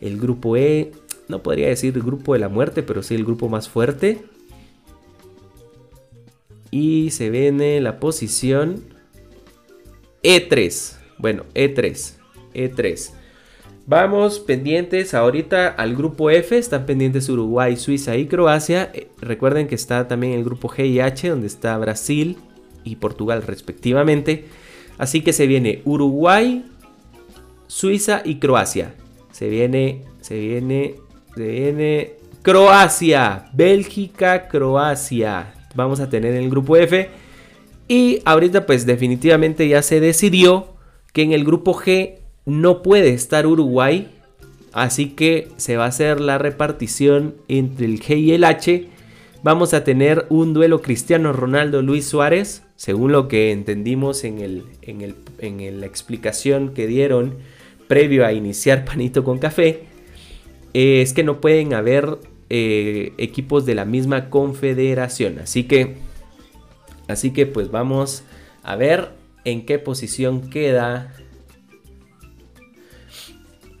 El 0.00 0.18
grupo 0.18 0.56
E, 0.56 0.90
no 1.28 1.42
podría 1.42 1.68
decir 1.68 1.92
grupo 2.02 2.32
de 2.32 2.40
la 2.40 2.48
muerte, 2.48 2.82
pero 2.82 3.04
sí 3.04 3.14
el 3.14 3.24
grupo 3.24 3.48
más 3.48 3.68
fuerte. 3.68 4.24
Y 6.72 7.10
se 7.10 7.30
viene 7.30 7.80
la 7.80 8.00
posición 8.00 8.82
E3. 10.24 11.01
Bueno, 11.22 11.44
E3. 11.54 12.12
E3. 12.54 13.10
Vamos 13.86 14.38
pendientes 14.40 15.14
ahorita 15.14 15.68
al 15.68 15.96
grupo 15.96 16.28
F. 16.28 16.58
Están 16.58 16.84
pendientes 16.84 17.30
Uruguay, 17.30 17.78
Suiza 17.78 18.16
y 18.16 18.26
Croacia. 18.26 18.90
Eh, 18.92 19.08
recuerden 19.20 19.66
que 19.68 19.74
está 19.74 20.06
también 20.06 20.34
el 20.34 20.44
grupo 20.44 20.68
G 20.68 20.86
y 20.86 21.00
H, 21.00 21.30
donde 21.30 21.46
está 21.46 21.78
Brasil 21.78 22.36
y 22.84 22.96
Portugal 22.96 23.42
respectivamente. 23.42 24.44
Así 24.98 25.22
que 25.22 25.32
se 25.32 25.46
viene 25.46 25.80
Uruguay, 25.86 26.66
Suiza 27.66 28.20
y 28.24 28.36
Croacia. 28.40 28.94
Se 29.30 29.48
viene, 29.48 30.04
se 30.20 30.38
viene, 30.38 30.96
se 31.34 31.46
viene 31.46 32.12
Croacia, 32.42 33.46
Bélgica, 33.54 34.48
Croacia 34.48 35.54
vamos 35.74 36.00
a 36.00 36.08
tener 36.08 36.34
en 36.34 36.44
el 36.44 36.50
grupo 36.50 36.76
F. 36.76 37.08
Y 37.88 38.20
ahorita 38.24 38.66
pues 38.66 38.86
definitivamente 38.86 39.68
ya 39.68 39.82
se 39.82 40.00
decidió 40.00 40.71
que 41.12 41.22
en 41.22 41.32
el 41.32 41.44
grupo 41.44 41.74
G 41.74 42.18
no 42.46 42.82
puede 42.82 43.10
estar 43.10 43.46
Uruguay. 43.46 44.08
Así 44.72 45.10
que 45.10 45.48
se 45.56 45.76
va 45.76 45.84
a 45.84 45.88
hacer 45.88 46.20
la 46.20 46.38
repartición 46.38 47.34
entre 47.48 47.86
el 47.86 48.00
G 48.00 48.18
y 48.18 48.32
el 48.32 48.44
H. 48.44 48.88
Vamos 49.42 49.74
a 49.74 49.84
tener 49.84 50.26
un 50.30 50.54
duelo 50.54 50.80
Cristiano 50.80 51.32
Ronaldo-Luis 51.32 52.06
Suárez. 52.06 52.62
Según 52.76 53.12
lo 53.12 53.28
que 53.28 53.52
entendimos 53.52 54.24
en, 54.24 54.38
el, 54.40 54.64
en, 54.82 55.80
la 55.80 55.86
explicación 55.86 56.72
que 56.74 56.86
dieron 56.86 57.34
previo 57.86 58.24
a 58.24 58.32
iniciar 58.32 58.84
Panito 58.86 59.24
con 59.24 59.38
Café. 59.38 59.84
Eh, 60.74 61.02
es 61.02 61.12
que 61.12 61.22
no 61.22 61.40
pueden 61.40 61.74
haber 61.74 62.18
eh, 62.48 63.12
equipos 63.18 63.66
de 63.66 63.74
la 63.74 63.84
misma 63.84 64.30
confederación. 64.30 65.38
Así 65.38 65.64
que, 65.64 65.96
así 67.08 67.30
que 67.32 67.44
pues 67.44 67.70
vamos 67.70 68.24
a 68.62 68.76
ver 68.76 69.21
en 69.44 69.66
qué 69.66 69.78
posición 69.78 70.50
queda. 70.50 71.12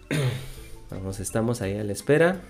Vamos, 0.90 1.20
estamos 1.20 1.62
ahí 1.62 1.76
a 1.76 1.84
la 1.84 1.92
espera. 1.92 2.40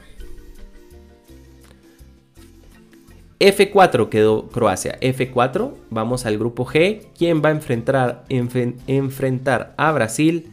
F4 3.43 4.09
quedó 4.09 4.49
Croacia. 4.49 4.99
F4, 5.01 5.75
vamos 5.91 6.27
al 6.27 6.39
grupo 6.39 6.65
G. 6.65 7.09
¿Quién 7.19 7.43
va 7.45 7.49
a 7.49 7.53
enfrentar, 7.53 8.25
enfrentar 8.29 9.75
a 9.77 9.91
Brasil? 9.91 10.53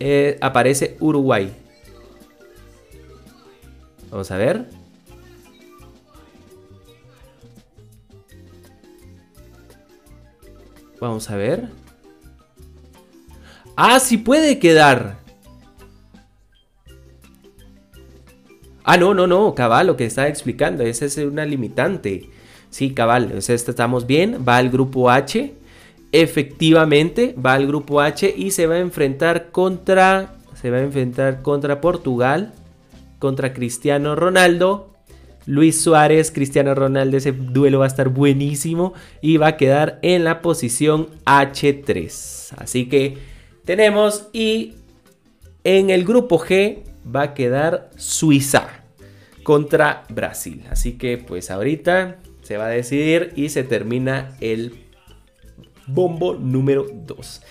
Eh, 0.00 0.36
aparece 0.42 0.98
Uruguay. 1.00 1.50
Vamos 4.10 4.30
a 4.30 4.36
ver. 4.36 4.66
Vamos 11.00 11.30
a 11.30 11.36
ver. 11.36 11.79
Ah, 13.76 13.98
sí 14.00 14.18
puede 14.18 14.58
quedar. 14.58 15.18
Ah, 18.84 18.96
no, 18.96 19.14
no, 19.14 19.26
no, 19.26 19.54
cabal, 19.54 19.86
lo 19.86 19.96
que 19.96 20.06
estaba 20.06 20.28
explicando, 20.28 20.82
esa 20.82 21.04
es 21.04 21.16
una 21.18 21.44
limitante. 21.44 22.30
Sí, 22.70 22.92
cabal, 22.92 23.32
estamos 23.32 24.06
bien, 24.06 24.44
va 24.46 24.56
al 24.56 24.70
grupo 24.70 25.10
H. 25.10 25.54
Efectivamente, 26.12 27.34
va 27.34 27.54
al 27.54 27.66
grupo 27.66 28.00
H 28.00 28.32
y 28.36 28.50
se 28.50 28.66
va 28.66 28.74
a 28.74 28.80
enfrentar 28.80 29.50
contra, 29.50 30.34
se 30.60 30.70
va 30.70 30.78
a 30.78 30.82
enfrentar 30.82 31.42
contra 31.42 31.80
Portugal, 31.80 32.52
contra 33.18 33.52
Cristiano 33.52 34.16
Ronaldo 34.16 34.90
Luis 35.46 35.80
Suárez, 35.80 36.30
Cristiano 36.30 36.74
Ronaldo, 36.74 37.16
ese 37.16 37.32
duelo 37.32 37.80
va 37.80 37.86
a 37.86 37.88
estar 37.88 38.08
buenísimo 38.08 38.92
y 39.20 39.36
va 39.36 39.48
a 39.48 39.56
quedar 39.56 39.98
en 40.02 40.24
la 40.24 40.42
posición 40.42 41.08
H3. 41.24 42.54
Así 42.56 42.88
que 42.88 43.18
tenemos 43.64 44.28
y 44.32 44.74
en 45.64 45.90
el 45.90 46.04
grupo 46.04 46.38
G 46.38 46.82
va 47.04 47.22
a 47.22 47.34
quedar 47.34 47.90
Suiza 47.96 48.68
contra 49.42 50.04
Brasil. 50.08 50.64
Así 50.70 50.92
que 50.98 51.18
pues 51.18 51.50
ahorita 51.50 52.18
se 52.42 52.56
va 52.56 52.66
a 52.66 52.70
decidir 52.70 53.32
y 53.36 53.48
se 53.48 53.62
termina 53.64 54.36
el 54.40 54.74
bombo 55.86 56.34
número 56.34 56.86
2. 56.92 57.42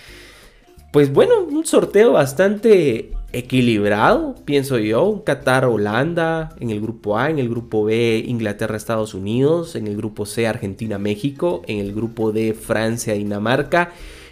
Pues 0.92 1.14
bueno, 1.14 1.44
un 1.44 1.66
sorteo 1.66 2.14
bastante 2.14 3.12
equilibrado, 3.32 4.34
pienso 4.44 4.80
yo. 4.80 5.24
Qatar, 5.24 5.66
Holanda 5.66 6.56
en 6.60 6.72
el 6.72 6.82
grupo 6.82 7.20
A, 7.20 7.30
en 7.30 7.38
el 7.38 7.48
grupo 7.48 7.84
B, 7.84 8.24
Inglaterra, 8.26 8.76
Estados 8.76 9.14
Unidos, 9.14 9.76
en 9.76 9.86
el 9.86 9.96
grupo 9.96 10.26
C, 10.26 10.48
Argentina, 10.48 10.98
México, 10.98 11.62
en 11.68 11.78
el 11.80 11.94
grupo 11.94 12.32
D, 12.32 12.56
Francia, 12.56 13.14
Dinamarca. 13.14 13.92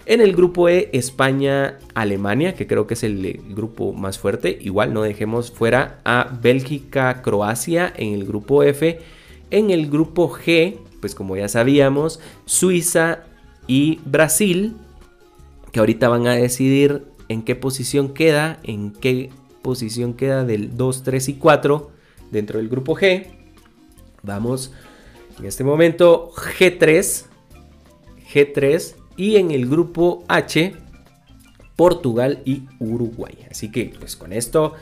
En 0.09 0.21
el 0.21 0.33
grupo 0.33 0.69
E, 0.69 0.89
España, 0.93 1.79
Alemania, 1.93 2.55
que 2.55 2.65
creo 2.65 2.87
que 2.87 2.93
es 2.93 3.03
el 3.03 3.41
grupo 3.49 3.91
más 3.91 4.17
fuerte. 4.17 4.57
Igual 4.61 4.93
no 4.93 5.01
dejemos 5.01 5.51
fuera 5.51 5.99
a 6.05 6.39
Bélgica, 6.41 7.21
Croacia 7.21 7.91
en 7.93 8.13
el 8.13 8.25
grupo 8.25 8.63
F. 8.63 9.01
En 9.51 9.69
el 9.69 9.89
grupo 9.89 10.31
G, 10.31 10.77
pues 11.01 11.13
como 11.13 11.35
ya 11.35 11.49
sabíamos, 11.49 12.21
Suiza 12.45 13.25
y 13.67 13.99
Brasil, 14.05 14.77
que 15.73 15.81
ahorita 15.81 16.07
van 16.07 16.25
a 16.27 16.35
decidir 16.35 17.03
en 17.27 17.41
qué 17.41 17.55
posición 17.55 18.13
queda, 18.13 18.61
en 18.63 18.93
qué 18.93 19.29
posición 19.61 20.13
queda 20.13 20.45
del 20.45 20.77
2, 20.77 21.03
3 21.03 21.27
y 21.27 21.33
4 21.33 21.91
dentro 22.31 22.59
del 22.59 22.69
grupo 22.69 22.95
G. 22.95 23.27
Vamos 24.23 24.71
en 25.37 25.47
este 25.47 25.65
momento 25.65 26.31
G3, 26.31 27.25
G3 28.33 28.96
y 29.17 29.35
en 29.35 29.51
el 29.51 29.67
grupo 29.67 30.23
H 30.27 30.73
Portugal 31.75 32.39
y 32.45 32.63
Uruguay. 32.79 33.37
Así 33.49 33.71
que 33.71 33.93
pues 33.99 34.15
con 34.15 34.31
esto 34.31 34.73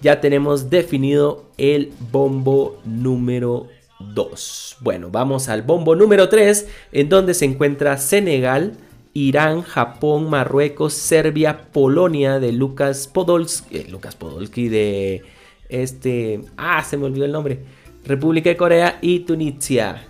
ya 0.00 0.20
tenemos 0.20 0.70
definido 0.70 1.46
el 1.58 1.92
bombo 2.10 2.80
número 2.84 3.68
2. 4.00 4.78
Bueno, 4.80 5.10
vamos 5.10 5.48
al 5.48 5.62
bombo 5.62 5.94
número 5.94 6.28
3 6.28 6.68
en 6.92 7.08
donde 7.08 7.34
se 7.34 7.44
encuentra 7.44 7.96
Senegal, 7.98 8.74
Irán, 9.14 9.62
Japón, 9.62 10.28
Marruecos, 10.28 10.94
Serbia, 10.94 11.68
Polonia 11.72 12.40
de 12.40 12.52
Lucas 12.52 13.06
Podolski, 13.06 13.76
eh, 13.76 13.86
Lucas 13.90 14.16
Podolski 14.16 14.68
de 14.68 15.22
este, 15.68 16.42
ah, 16.56 16.82
se 16.84 16.96
me 16.96 17.06
olvidó 17.06 17.24
el 17.24 17.32
nombre, 17.32 17.60
República 18.04 18.50
de 18.50 18.56
Corea 18.56 18.98
y 19.00 19.20
Tunisia. 19.20 20.08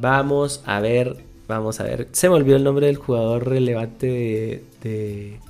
Vamos 0.00 0.62
a 0.64 0.80
ver, 0.80 1.16
vamos 1.46 1.78
a 1.78 1.84
ver, 1.84 2.08
se 2.12 2.30
me 2.30 2.36
olvidó 2.36 2.56
el 2.56 2.64
nombre 2.64 2.86
del 2.86 2.96
jugador 2.96 3.46
relevante 3.46 4.06
de, 4.06 4.64
de, 4.82 5.40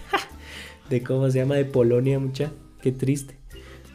de 0.90 1.02
cómo 1.04 1.30
se 1.30 1.38
llama, 1.38 1.54
de 1.54 1.64
Polonia, 1.64 2.18
mucha, 2.18 2.50
qué 2.82 2.90
triste. 2.90 3.36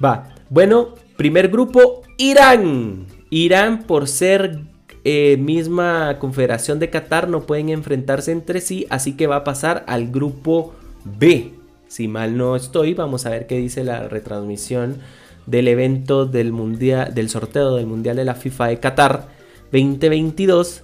Va, 0.04 0.34
bueno, 0.50 0.96
primer 1.18 1.50
grupo, 1.50 2.02
Irán. 2.18 3.08
Irán 3.30 3.84
por 3.84 4.08
ser 4.08 4.62
eh, 5.04 5.36
misma 5.38 6.18
confederación 6.18 6.80
de 6.80 6.90
Qatar 6.90 7.28
no 7.28 7.42
pueden 7.42 7.68
enfrentarse 7.70 8.32
entre 8.32 8.62
sí, 8.62 8.88
así 8.90 9.18
que 9.18 9.28
va 9.28 9.38
a 9.38 9.44
pasar 9.44 9.84
al 9.88 10.12
grupo 10.12 10.74
B. 11.04 11.52
Si 11.90 12.08
mal 12.08 12.38
no 12.38 12.56
estoy, 12.56 12.94
vamos 12.94 13.26
a 13.26 13.32
ver 13.32 13.48
qué 13.48 13.58
dice 13.58 13.84
la 13.84 14.08
retransmisión 14.08 15.00
del 15.46 15.68
evento 15.68 16.26
del 16.26 16.54
mundial, 16.54 17.14
del 17.14 17.30
sorteo 17.30 17.76
del 17.76 17.86
mundial 17.86 18.16
de 18.16 18.24
la 18.24 18.36
FIFA 18.36 18.68
de 18.68 18.80
Qatar 18.80 19.43
2022. 19.74 20.84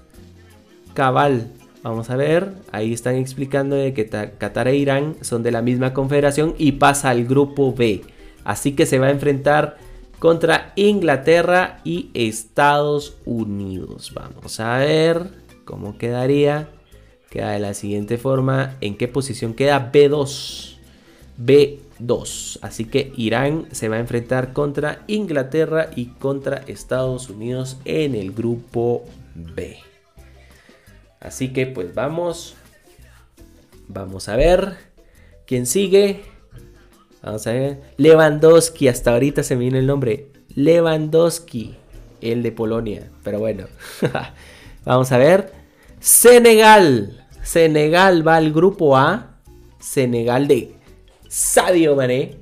Cabal, 0.96 1.52
vamos 1.84 2.10
a 2.10 2.16
ver, 2.16 2.54
ahí 2.72 2.92
están 2.92 3.16
explicando 3.16 3.76
de 3.76 3.94
que 3.94 4.08
Qatar 4.08 4.68
e 4.68 4.78
Irán 4.78 5.16
son 5.22 5.44
de 5.44 5.52
la 5.52 5.62
misma 5.62 5.94
confederación 5.94 6.56
y 6.58 6.74
pasa 6.74 7.12
al 7.12 7.26
grupo 7.26 7.72
B. 7.72 8.02
Así 8.44 8.72
que 8.72 8.88
se 8.88 8.98
va 8.98 9.08
a 9.08 9.12
enfrentar 9.12 9.78
contra 10.18 10.74
Inglaterra 10.76 11.82
y 11.84 12.10
Estados 12.16 13.16
Unidos. 13.26 14.12
Vamos 14.16 14.60
a 14.60 14.80
ver 14.80 15.30
cómo 15.66 16.00
quedaría. 16.00 16.70
Queda 17.30 17.52
de 17.52 17.60
la 17.60 17.76
siguiente 17.76 18.18
forma. 18.18 18.76
¿En 18.82 18.98
qué 18.98 19.08
posición 19.08 19.54
queda? 19.54 19.92
B2. 19.92 20.78
B2. 22.00 22.60
Así 22.62 22.86
que 22.86 23.12
Irán 23.16 23.68
se 23.72 23.90
va 23.90 23.98
a 23.98 24.00
enfrentar 24.00 24.54
contra 24.54 25.04
Inglaterra 25.08 25.90
y 25.96 26.08
contra 26.08 26.64
Estados 26.68 27.30
Unidos 27.30 27.78
en 27.86 28.16
el 28.16 28.32
grupo 28.32 29.06
B. 29.36 29.78
Así 31.20 31.54
que 31.54 31.68
pues 31.68 31.94
vamos. 31.94 32.56
Vamos 33.88 34.30
a 34.30 34.36
ver 34.36 34.78
quién 35.46 35.66
sigue. 35.66 36.22
Vamos 37.22 37.46
a 37.48 37.52
ver. 37.52 37.82
Lewandowski, 37.98 38.88
hasta 38.88 39.12
ahorita 39.12 39.44
se 39.44 39.56
me 39.56 39.62
viene 39.62 39.80
el 39.80 39.88
nombre. 39.88 40.32
Lewandowski, 40.56 41.76
el 42.22 42.44
de 42.44 42.52
Polonia. 42.52 43.10
Pero 43.24 43.40
bueno. 43.40 43.66
Vamos 44.86 45.12
a 45.12 45.18
ver. 45.18 45.52
Senegal. 46.00 47.28
Senegal 47.44 48.26
va 48.28 48.38
al 48.38 48.54
grupo 48.54 48.96
A. 48.96 49.38
Senegal 49.80 50.48
de 50.48 50.76
Sadio 51.30 51.96
Mané. 51.96 52.38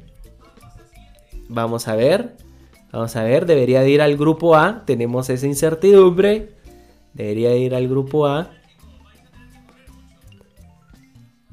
Vamos 1.50 1.90
a 1.90 1.96
ver. 1.96 2.38
Vamos 2.94 3.16
a 3.18 3.24
ver. 3.24 3.46
Debería 3.46 3.82
de 3.82 3.90
ir 3.90 4.02
al 4.02 4.16
grupo 4.16 4.56
A. 4.56 4.86
Tenemos 4.86 5.30
esa 5.30 5.46
incertidumbre. 5.46 6.54
Debería 7.14 7.50
de 7.50 7.60
ir 7.60 7.76
al 7.76 7.90
grupo 7.90 8.26
A. 8.26 8.50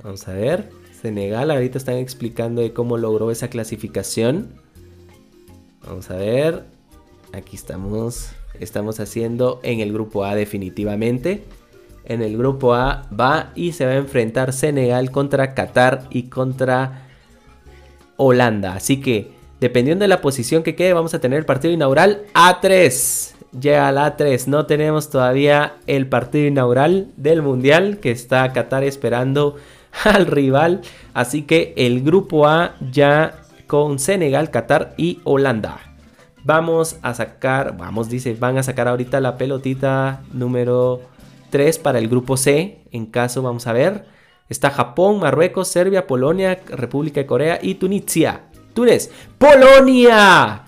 Vamos 0.00 0.28
a 0.28 0.32
ver. 0.32 0.70
Senegal. 1.02 1.50
Ahorita 1.50 1.76
están 1.76 1.96
explicando 1.96 2.62
cómo 2.72 2.98
logró 2.98 3.32
esa 3.32 3.48
clasificación. 3.48 4.54
Vamos 5.84 6.10
a 6.10 6.16
ver. 6.16 6.64
Aquí 7.32 7.56
estamos. 7.56 8.30
Estamos 8.60 9.00
haciendo 9.00 9.58
en 9.64 9.80
el 9.80 9.92
grupo 9.92 10.24
A 10.24 10.36
definitivamente. 10.36 11.42
En 12.04 12.22
el 12.22 12.38
grupo 12.38 12.74
A 12.74 13.08
va 13.18 13.50
y 13.56 13.72
se 13.72 13.86
va 13.86 13.92
a 13.92 13.96
enfrentar 13.96 14.52
Senegal 14.52 15.10
contra 15.10 15.54
Qatar 15.54 16.06
y 16.10 16.24
contra 16.28 17.03
Holanda. 18.16 18.74
Así 18.74 19.00
que 19.00 19.32
dependiendo 19.60 20.02
de 20.04 20.08
la 20.08 20.20
posición 20.20 20.62
que 20.62 20.74
quede 20.74 20.92
vamos 20.92 21.14
a 21.14 21.20
tener 21.20 21.38
el 21.38 21.46
partido 21.46 21.72
inaugural 21.72 22.22
A3. 22.34 23.32
Llega 23.58 23.88
al 23.88 23.98
A3. 23.98 24.46
No 24.46 24.66
tenemos 24.66 25.10
todavía 25.10 25.76
el 25.86 26.08
partido 26.08 26.46
inaugural 26.46 27.08
del 27.16 27.42
Mundial 27.42 27.98
que 27.98 28.10
está 28.10 28.52
Qatar 28.52 28.84
esperando 28.84 29.56
al 30.04 30.26
rival. 30.26 30.82
Así 31.12 31.42
que 31.42 31.72
el 31.76 32.02
grupo 32.02 32.46
A 32.46 32.74
ya 32.90 33.40
con 33.66 33.98
Senegal, 33.98 34.50
Qatar 34.50 34.94
y 34.96 35.20
Holanda. 35.24 35.80
Vamos 36.42 36.98
a 37.00 37.14
sacar, 37.14 37.76
vamos, 37.78 38.10
dice, 38.10 38.36
van 38.38 38.58
a 38.58 38.62
sacar 38.62 38.86
ahorita 38.86 39.18
la 39.20 39.38
pelotita 39.38 40.22
número 40.30 41.00
3 41.50 41.78
para 41.78 41.98
el 41.98 42.08
grupo 42.08 42.36
C. 42.36 42.82
En 42.90 43.06
caso, 43.06 43.40
vamos 43.42 43.66
a 43.66 43.72
ver. 43.72 44.04
Está 44.48 44.70
Japón, 44.70 45.20
Marruecos, 45.20 45.68
Serbia, 45.68 46.06
Polonia, 46.06 46.60
República 46.66 47.20
de 47.20 47.26
Corea 47.26 47.58
y 47.62 47.76
Tunisia. 47.76 48.42
Túnez. 48.74 49.10
Polonia. 49.38 50.64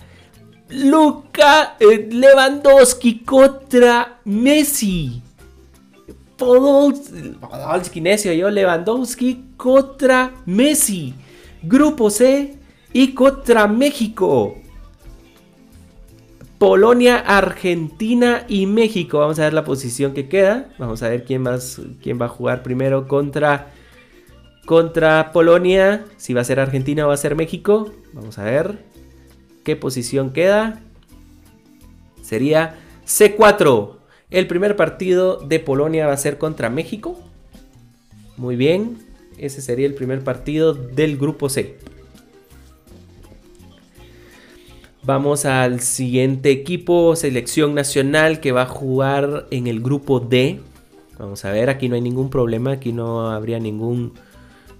Luka 0.68 1.76
eh, 1.78 2.08
Lewandowski 2.10 3.20
contra 3.20 4.20
Messi. 4.24 5.22
Podolski, 6.36 8.00
necio 8.00 8.32
yo, 8.32 8.50
Lewandowski 8.50 9.52
contra 9.56 10.32
Messi. 10.44 11.14
Grupo 11.62 12.10
C 12.10 12.56
y 12.92 13.12
contra 13.14 13.66
México. 13.66 14.56
Polonia, 16.58 17.18
Argentina 17.18 18.44
y 18.48 18.66
México. 18.66 19.18
Vamos 19.18 19.38
a 19.38 19.44
ver 19.44 19.52
la 19.52 19.64
posición 19.64 20.14
que 20.14 20.28
queda. 20.28 20.70
Vamos 20.78 21.02
a 21.02 21.08
ver 21.08 21.24
quién, 21.24 21.42
más, 21.42 21.80
quién 22.02 22.20
va 22.20 22.26
a 22.26 22.30
jugar 22.30 22.62
primero 22.62 23.08
contra, 23.08 23.72
contra 24.64 25.32
Polonia. 25.32 26.04
Si 26.16 26.32
va 26.32 26.40
a 26.40 26.44
ser 26.44 26.60
Argentina 26.60 27.04
o 27.04 27.08
va 27.08 27.14
a 27.14 27.18
ser 27.18 27.34
México. 27.34 27.92
Vamos 28.12 28.38
a 28.38 28.44
ver 28.44 28.78
qué 29.64 29.76
posición 29.76 30.32
queda. 30.32 30.80
Sería 32.22 32.76
C4. 33.06 33.96
El 34.30 34.46
primer 34.46 34.76
partido 34.76 35.36
de 35.36 35.60
Polonia 35.60 36.06
va 36.06 36.14
a 36.14 36.18
ser 36.18 36.38
contra 36.38 36.70
México. 36.70 37.20
Muy 38.36 38.56
bien, 38.56 38.98
ese 39.38 39.62
sería 39.62 39.86
el 39.86 39.94
primer 39.94 40.24
partido 40.24 40.74
del 40.74 41.16
grupo 41.16 41.48
C. 41.48 41.78
Vamos 45.06 45.44
al 45.44 45.78
siguiente 45.82 46.50
equipo, 46.50 47.14
selección 47.14 47.76
nacional 47.76 48.40
que 48.40 48.50
va 48.50 48.62
a 48.62 48.66
jugar 48.66 49.46
en 49.52 49.68
el 49.68 49.80
grupo 49.80 50.18
D. 50.18 50.58
Vamos 51.16 51.44
a 51.44 51.52
ver, 51.52 51.70
aquí 51.70 51.88
no 51.88 51.94
hay 51.94 52.00
ningún 52.00 52.28
problema, 52.28 52.72
aquí 52.72 52.92
no 52.92 53.30
habría 53.30 53.60
ningún, 53.60 54.14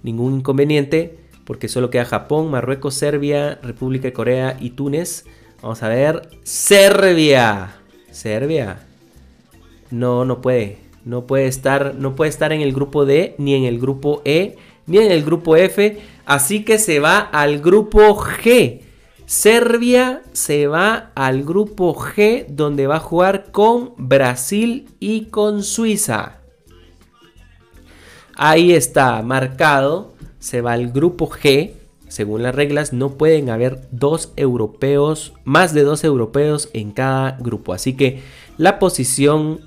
ningún 0.03 0.39
inconveniente, 0.39 1.15
porque 1.45 1.69
solo 1.69 1.89
queda 1.89 2.03
Japón, 2.03 2.51
Marruecos, 2.51 2.95
Serbia, 2.95 3.57
República 3.63 4.09
de 4.09 4.11
Corea 4.11 4.57
y 4.59 4.71
Túnez. 4.71 5.23
Vamos 5.61 5.81
a 5.81 5.87
ver, 5.87 6.27
Serbia. 6.43 7.77
Serbia. 8.11 8.85
No, 9.91 10.25
no 10.25 10.41
puede. 10.41 10.79
No 11.05 11.25
puede 11.25 11.47
estar, 11.47 11.95
no 11.95 12.17
puede 12.17 12.31
estar 12.31 12.51
en 12.51 12.59
el 12.59 12.73
grupo 12.73 13.05
D, 13.05 13.35
ni 13.37 13.53
en 13.53 13.63
el 13.63 13.79
grupo 13.79 14.21
E, 14.25 14.57
ni 14.87 14.97
en 14.97 15.09
el 15.09 15.23
grupo 15.23 15.55
F. 15.55 15.99
Así 16.25 16.65
que 16.65 16.79
se 16.79 16.99
va 16.99 17.17
al 17.19 17.61
grupo 17.61 18.17
G. 18.17 18.81
Serbia 19.27 20.21
se 20.31 20.67
va 20.67 21.11
al 21.13 21.43
grupo 21.43 21.93
G 21.93 22.45
donde 22.47 22.87
va 22.87 22.95
a 22.95 23.01
jugar 23.01 23.51
con 23.51 23.93
Brasil 23.97 24.89
y 25.01 25.25
con 25.25 25.63
Suiza. 25.63 26.37
Ahí 28.37 28.71
está 28.71 29.21
marcado 29.21 30.15
se 30.39 30.61
va 30.61 30.71
al 30.71 30.91
grupo 30.91 31.29
G. 31.29 31.73
Según 32.07 32.41
las 32.41 32.55
reglas, 32.55 32.93
no 32.93 33.17
pueden 33.17 33.49
haber 33.49 33.81
dos 33.91 34.31
europeos, 34.37 35.33
más 35.43 35.73
de 35.73 35.83
dos 35.83 36.05
europeos 36.05 36.69
en 36.71 36.91
cada 36.91 37.31
grupo. 37.31 37.73
Así 37.73 37.97
que 37.97 38.21
la 38.55 38.79
posición 38.79 39.59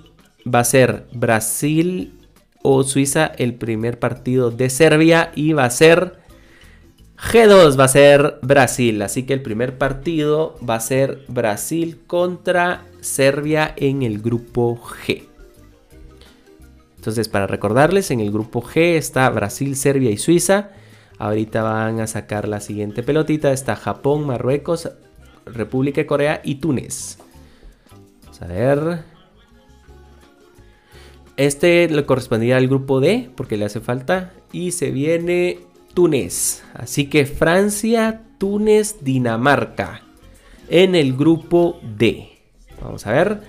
va 0.43 0.61
a 0.61 0.65
ser 0.65 1.07
Brasil 1.13 2.19
o 2.63 2.83
Suiza 2.83 3.27
el 3.27 3.57
primer 3.57 3.99
partido 3.99 4.51
de 4.51 4.71
Serbia 4.71 5.33
y 5.35 5.53
va 5.53 5.65
a 5.65 5.71
ser 5.71 6.20
G2 7.23 7.79
va 7.79 7.85
a 7.85 7.89
ser 7.89 8.39
Brasil, 8.43 9.03
así 9.03 9.25
que 9.25 9.35
el 9.35 9.43
primer 9.43 9.79
partido 9.79 10.57
va 10.69 10.77
a 10.77 10.81
ser 10.81 11.25
Brasil 11.29 12.01
contra 12.07 12.85
Serbia 13.01 13.73
en 13.77 14.03
el 14.03 14.21
grupo 14.21 14.81
G. 14.81 15.25
Entonces, 16.97 17.29
para 17.29 17.47
recordarles, 17.47 18.11
en 18.11 18.21
el 18.21 18.31
grupo 18.31 18.63
G 18.63 18.97
está 18.97 19.29
Brasil, 19.31 19.77
Serbia 19.77 20.11
y 20.11 20.17
Suiza. 20.17 20.71
Ahorita 21.19 21.63
van 21.63 22.01
a 22.01 22.07
sacar 22.07 22.49
la 22.49 22.61
siguiente 22.61 23.03
pelotita. 23.03 23.53
Está 23.53 23.77
Japón, 23.77 24.27
Marruecos, 24.27 24.91
República 25.47 26.01
de 26.01 26.07
Corea 26.07 26.41
y 26.45 26.57
Túnez. 26.57 27.19
Vamos 28.23 28.43
a 28.43 28.47
ver. 28.47 29.05
Este 31.37 31.89
le 31.89 32.05
correspondía 32.05 32.57
al 32.57 32.69
grupo 32.69 33.01
D 33.01 33.31
porque 33.35 33.57
le 33.57 33.67
hace 33.67 33.81
falta. 33.81 34.33
Y 34.53 34.73
se 34.73 34.91
viene 34.91 35.70
Túnez. 35.95 36.63
Así 36.75 37.07
que 37.09 37.27
Francia, 37.27 38.23
Túnez, 38.39 38.97
Dinamarca. 39.03 40.03
En 40.69 40.95
el 40.95 41.17
grupo 41.17 41.81
D. 41.97 42.29
Vamos 42.83 43.07
a 43.07 43.13
ver. 43.13 43.41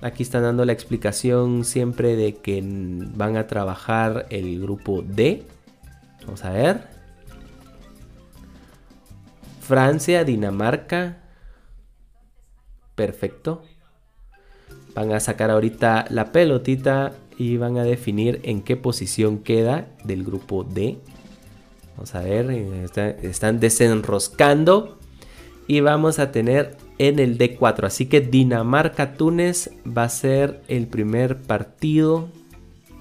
Aquí 0.00 0.24
están 0.24 0.42
dando 0.42 0.64
la 0.64 0.72
explicación 0.72 1.64
siempre 1.64 2.16
de 2.16 2.34
que 2.34 2.60
van 3.14 3.36
a 3.36 3.46
trabajar 3.46 4.26
el 4.30 4.60
grupo 4.60 5.02
D. 5.02 5.44
Vamos 6.24 6.44
a 6.44 6.50
ver. 6.50 6.88
Francia, 9.60 10.24
Dinamarca. 10.24 11.18
Perfecto. 12.94 13.62
Van 14.94 15.12
a 15.12 15.20
sacar 15.20 15.50
ahorita 15.50 16.06
la 16.10 16.32
pelotita 16.32 17.12
y 17.38 17.56
van 17.56 17.78
a 17.78 17.84
definir 17.84 18.40
en 18.42 18.62
qué 18.62 18.76
posición 18.76 19.38
queda 19.38 19.86
del 20.04 20.24
grupo 20.24 20.64
D. 20.64 20.98
Vamos 21.96 22.14
a 22.14 22.20
ver, 22.20 22.50
están 23.22 23.60
desenroscando. 23.60 24.98
Y 25.66 25.80
vamos 25.80 26.18
a 26.18 26.32
tener 26.32 26.76
en 26.98 27.18
el 27.18 27.38
D4. 27.38 27.84
Así 27.84 28.06
que 28.06 28.20
Dinamarca-Túnez 28.20 29.70
va 29.86 30.04
a 30.04 30.08
ser 30.08 30.60
el 30.68 30.86
primer 30.86 31.36
partido 31.36 32.28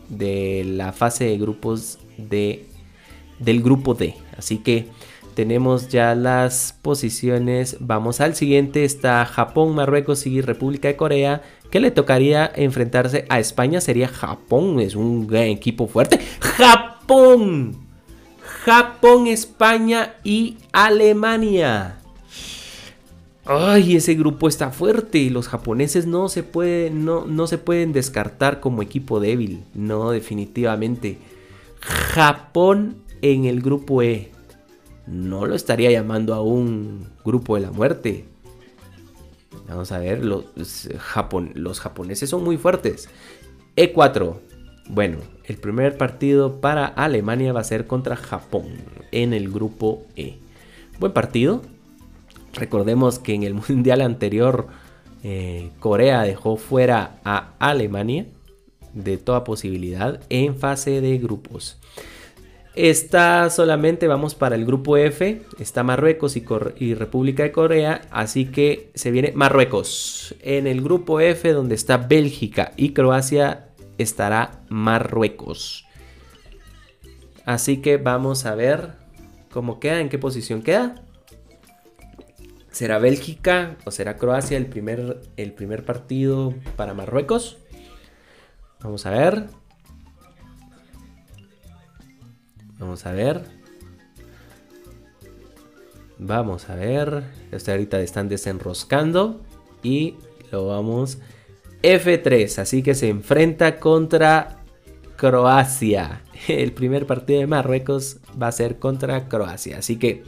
de 0.10 0.63
la 0.65 0.91
fase 0.91 1.25
de 1.25 1.38
grupos 1.38 1.99
de, 2.17 2.65
del 3.39 3.62
grupo 3.63 3.93
D. 3.93 4.15
Así 4.38 4.60
que 4.60 4.88
tenemos 5.34 5.89
ya 5.89 6.13
las 6.13 6.75
posiciones. 6.82 7.77
Vamos 7.80 8.21
al 8.21 8.36
siguiente. 8.36 8.84
Está 8.84 9.25
Japón, 9.25 9.75
Marruecos 9.75 10.27
y 10.27 10.41
República 10.41 10.88
de 10.88 10.95
Corea. 10.95 11.41
Que 11.71 11.80
le 11.80 11.91
tocaría 11.91 12.51
enfrentarse 12.54 13.25
a 13.30 13.39
España. 13.39 13.82
Sería 13.82 14.08
Japón. 14.08 14.80
Es 14.80 14.95
un 14.95 15.27
equipo 15.34 15.88
fuerte. 15.88 16.19
Japón. 16.39 17.90
Japón, 18.65 19.26
España 19.26 20.13
y 20.24 20.58
Alemania. 20.71 21.97
Ay, 23.43 23.95
ese 23.95 24.13
grupo 24.13 24.47
está 24.47 24.69
fuerte. 24.69 25.32
Los 25.32 25.47
japoneses 25.47 26.06
no 26.06 26.30
se, 26.30 26.43
pueden, 26.43 27.04
no, 27.04 27.26
no 27.26 27.47
se 27.47 27.58
pueden 27.58 27.91
descartar 27.91 28.60
como 28.60 28.84
equipo 28.84 29.19
débil. 29.19 29.63
No, 29.74 30.12
definitivamente. 30.12 31.17
Japón 31.80 32.97
en 33.24 33.45
el 33.45 33.62
grupo 33.62 34.04
E. 34.04 34.30
No 35.08 35.47
lo 35.47 35.56
estaría 35.56 35.89
llamando 35.89 36.36
a 36.36 36.41
un 36.41 37.08
grupo 37.26 37.56
de 37.56 37.62
la 37.62 37.71
muerte. 37.71 38.26
Vamos 39.67 39.91
a 39.91 39.97
ver, 39.97 40.24
los, 40.24 40.45
los 41.56 41.80
japoneses 41.80 42.30
son 42.30 42.43
muy 42.43 42.58
fuertes. 42.58 43.10
E4. 43.76 44.36
Bueno, 44.88 45.17
el 45.51 45.57
primer 45.57 45.97
partido 45.97 46.59
para 46.59 46.85
Alemania 46.85 47.53
va 47.53 47.59
a 47.59 47.65
ser 47.65 47.85
contra 47.85 48.15
Japón 48.15 48.65
en 49.11 49.33
el 49.33 49.51
grupo 49.51 50.03
E. 50.15 50.37
Buen 50.99 51.13
partido, 51.13 51.61
Recordemos 52.53 53.19
que 53.19 53.33
en 53.33 53.43
el 53.43 53.53
mundial 53.69 54.01
anterior 54.01 54.67
eh, 55.23 55.69
Corea 55.79 56.23
dejó 56.23 56.57
fuera 56.57 57.19
a 57.23 57.53
Alemania 57.59 58.25
de 58.93 59.17
toda 59.17 59.43
posibilidad 59.43 60.19
en 60.29 60.55
fase 60.55 61.01
de 61.01 61.17
grupos. 61.17 61.77
Está 62.73 63.49
solamente, 63.49 64.07
vamos 64.07 64.33
para 64.33 64.55
el 64.55 64.65
grupo 64.65 64.95
F, 64.95 65.41
está 65.59 65.83
Marruecos 65.83 66.37
y, 66.37 66.45
y, 66.77 66.93
República 66.93 67.43
de 67.43 67.51
Corea, 67.51 68.01
así 68.11 68.45
que 68.45 68.91
se 68.95 69.11
viene 69.11 69.33
Marruecos. 69.35 70.35
En 70.41 70.67
el 70.67 70.81
grupo 70.81 71.19
F, 71.19 71.51
donde 71.51 71.75
está 71.75 71.97
Bélgica 71.97 72.71
y 72.77 72.93
Croacia, 72.93 73.70
estará 74.01 74.63
Marruecos. 74.69 75.85
Así 77.45 77.81
que 77.81 77.97
vamos 77.97 78.45
a 78.45 78.55
ver 78.55 78.93
cómo 79.51 79.79
queda, 79.79 79.99
en 79.99 80.09
qué 80.09 80.17
posición 80.17 80.61
queda. 80.61 81.03
¿Será 82.71 82.99
Bélgica 82.99 83.75
o 83.85 83.91
será 83.91 84.17
Croacia 84.17 84.57
el 84.57 84.67
primer, 84.67 85.21
el 85.35 85.53
primer 85.53 85.83
partido 85.83 86.53
para 86.77 86.93
Marruecos? 86.93 87.57
Vamos 88.81 89.05
a 89.05 89.11
ver. 89.11 89.47
Vamos 92.79 93.05
a 93.05 93.11
ver. 93.11 93.43
Vamos 96.17 96.69
a 96.69 96.75
ver. 96.75 97.23
Este 97.51 97.71
ahorita 97.71 97.99
están 97.99 98.29
desenroscando. 98.29 99.41
Y 99.83 100.15
lo 100.51 100.67
vamos. 100.67 101.19
F3. 101.82 102.60
Así 102.60 102.84
que 102.84 102.96
se 102.96 103.10
enfrenta 103.10 103.80
contra 103.80 104.60
Croacia. 105.15 106.22
El 106.48 106.72
primer 106.74 107.06
partido 107.06 107.39
de 107.39 107.48
Marruecos 107.48 108.17
va 108.41 108.48
a 108.48 108.52
ser 108.52 108.80
contra 108.80 109.28
Croacia. 109.28 109.78
Así 109.78 109.98
que 109.98 110.24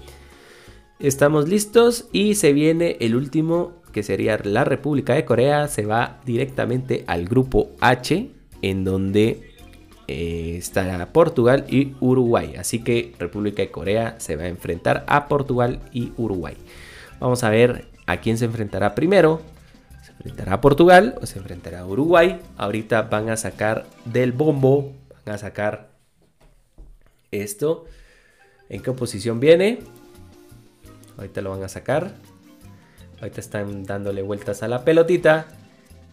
Estamos 1.03 1.49
listos 1.49 2.07
y 2.13 2.35
se 2.35 2.53
viene 2.53 2.95
el 3.01 3.17
último 3.17 3.73
que 3.91 4.03
sería 4.03 4.39
la 4.41 4.63
República 4.63 5.13
de 5.13 5.25
Corea. 5.25 5.67
Se 5.67 5.85
va 5.85 6.21
directamente 6.25 7.03
al 7.07 7.25
grupo 7.25 7.71
H 7.81 8.29
en 8.61 8.83
donde 8.85 9.51
eh, 10.07 10.55
estará 10.57 11.11
Portugal 11.11 11.65
y 11.67 11.93
Uruguay. 11.99 12.55
Así 12.57 12.85
que 12.85 13.11
República 13.19 13.61
de 13.61 13.69
Corea 13.69 14.15
se 14.19 14.37
va 14.37 14.43
a 14.43 14.47
enfrentar 14.47 15.03
a 15.09 15.27
Portugal 15.27 15.81
y 15.91 16.13
Uruguay. 16.15 16.55
Vamos 17.19 17.43
a 17.43 17.49
ver 17.49 17.89
a 18.05 18.21
quién 18.21 18.37
se 18.37 18.45
enfrentará 18.45 18.95
primero. 18.95 19.41
Enfrentará 20.17 20.53
a 20.53 20.61
Portugal 20.61 21.15
o 21.21 21.25
se 21.25 21.39
enfrentará 21.39 21.81
a 21.81 21.85
Uruguay. 21.85 22.39
Ahorita 22.57 23.03
van 23.03 23.29
a 23.29 23.37
sacar 23.37 23.85
del 24.05 24.31
bombo. 24.31 24.93
Van 25.25 25.35
a 25.35 25.37
sacar 25.37 25.89
esto. 27.31 27.85
¿En 28.69 28.81
qué 28.81 28.91
posición 28.91 29.39
viene? 29.39 29.79
Ahorita 31.17 31.41
lo 31.41 31.51
van 31.51 31.63
a 31.63 31.67
sacar. 31.67 32.13
Ahorita 33.19 33.39
están 33.39 33.83
dándole 33.83 34.21
vueltas 34.21 34.63
a 34.63 34.67
la 34.67 34.83
pelotita. 34.85 35.47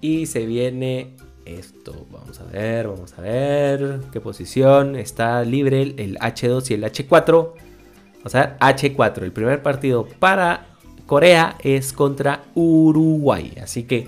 Y 0.01 0.27
se 0.27 0.47
viene 0.47 1.17
esto. 1.45 2.07
Vamos 2.11 2.41
a 2.41 2.45
ver, 2.45 2.89
vamos 2.89 3.17
a 3.19 3.23
ver. 3.23 4.01
¿Qué 4.13 4.21
posición? 4.21 4.97
Está 4.97 5.45
libre 5.45 5.83
el 5.83 6.19
H2 6.19 6.71
y 6.71 6.75
el 6.75 6.85
H4. 6.85 7.53
O 8.25 8.29
sea, 8.29 8.59
H4. 8.59 9.23
El 9.23 9.33
primer 9.33 9.63
partido 9.63 10.07
para 10.07 10.67
Corea 11.11 11.57
es 11.65 11.93
contra 11.93 12.45
Uruguay. 12.55 13.55
Así 13.61 13.83
que 13.83 14.07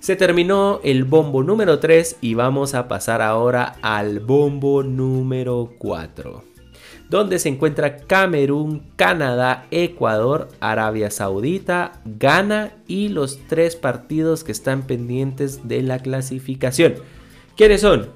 se 0.00 0.16
terminó 0.16 0.80
el 0.84 1.04
bombo 1.04 1.42
número 1.42 1.78
3 1.78 2.18
y 2.20 2.34
vamos 2.34 2.74
a 2.74 2.88
pasar 2.88 3.22
ahora 3.22 3.76
al 3.80 4.20
bombo 4.20 4.82
número 4.82 5.72
4 5.78 6.44
donde 7.08 7.38
se 7.38 7.48
encuentra 7.48 7.96
Camerún, 7.96 8.82
Canadá, 8.96 9.66
Ecuador, 9.70 10.48
Arabia 10.60 11.10
Saudita, 11.10 12.00
Ghana 12.04 12.74
y 12.86 13.08
los 13.08 13.38
tres 13.48 13.76
partidos 13.76 14.44
que 14.44 14.52
están 14.52 14.82
pendientes 14.82 15.66
de 15.68 15.82
la 15.82 16.00
clasificación. 16.00 16.96
¿Quiénes 17.56 17.80
son? 17.82 18.08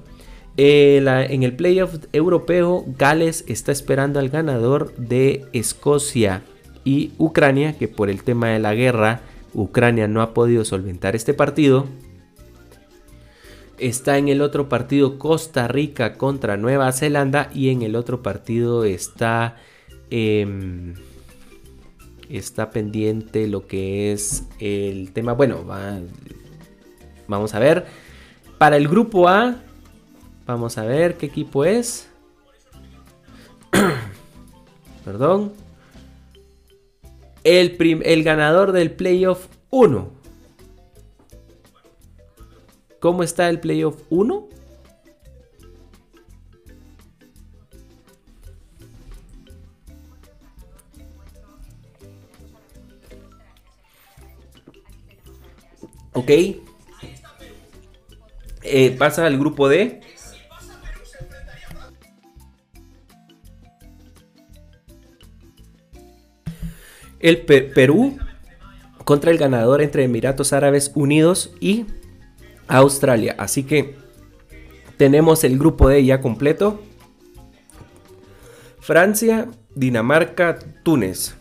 Eh, 0.57 1.03
en 1.29 1.43
el 1.43 1.55
playoff 1.55 1.95
europeo, 2.11 2.85
Gales 2.97 3.45
está 3.47 3.71
esperando 3.71 4.19
al 4.19 4.29
ganador 4.29 4.95
de 4.95 5.45
Escocia 5.53 6.43
y 6.87 7.11
Ucrania, 7.17 7.77
que 7.77 7.89
por 7.89 8.09
el 8.09 8.23
tema 8.23 8.47
de 8.47 8.59
la 8.59 8.73
guerra, 8.73 9.19
Ucrania 9.53 10.07
no 10.07 10.21
ha 10.21 10.33
podido 10.33 10.63
solventar 10.63 11.17
este 11.17 11.33
partido. 11.33 11.85
Está 13.77 14.17
en 14.17 14.29
el 14.29 14.41
otro 14.41 14.69
partido 14.69 15.19
Costa 15.19 15.67
Rica 15.67 16.13
contra 16.13 16.55
Nueva 16.55 16.93
Zelanda 16.93 17.49
y 17.53 17.71
en 17.71 17.81
el 17.81 17.97
otro 17.97 18.23
partido 18.23 18.85
está 18.85 19.57
em, 20.11 20.93
está 22.29 22.69
pendiente 22.71 23.47
lo 23.47 23.67
que 23.67 24.13
es 24.13 24.45
el 24.59 25.11
tema. 25.11 25.33
Bueno, 25.33 25.65
vamos 27.27 27.53
a 27.53 27.59
ver. 27.59 27.85
Para 28.57 28.77
el 28.77 28.87
grupo 28.87 29.27
A, 29.27 29.57
vamos 30.45 30.77
a 30.77 30.85
ver 30.85 31.17
qué 31.17 31.25
equipo 31.25 31.65
es. 31.65 32.07
perdón. 35.03 35.66
El, 37.47 37.77
el 38.03 38.23
ganador 38.25 38.73
del 38.73 38.91
playoff 38.91 39.47
1. 39.69 40.11
¿Cómo 42.99 43.23
está 43.23 43.47
el 43.47 43.61
playoff 43.61 44.01
1? 44.09 44.49
Ok. 56.11 56.29
Eh, 58.63 58.95
pasa 58.99 59.25
al 59.25 59.37
grupo 59.37 59.69
D. 59.69 60.01
El 67.27 67.39
Perú 67.41 68.17
contra 69.03 69.31
el 69.31 69.37
ganador 69.37 69.81
entre 69.81 70.05
Emiratos 70.05 70.53
Árabes 70.53 70.93
Unidos 70.95 71.53
y 71.59 71.85
Australia. 72.69 73.35
Así 73.37 73.63
que 73.63 73.97
tenemos 74.95 75.43
el 75.43 75.59
grupo 75.59 75.89
D 75.89 76.05
ya 76.05 76.21
completo. 76.21 76.81
Francia, 78.79 79.49
Dinamarca, 79.75 80.57
Túnez. 80.83 81.35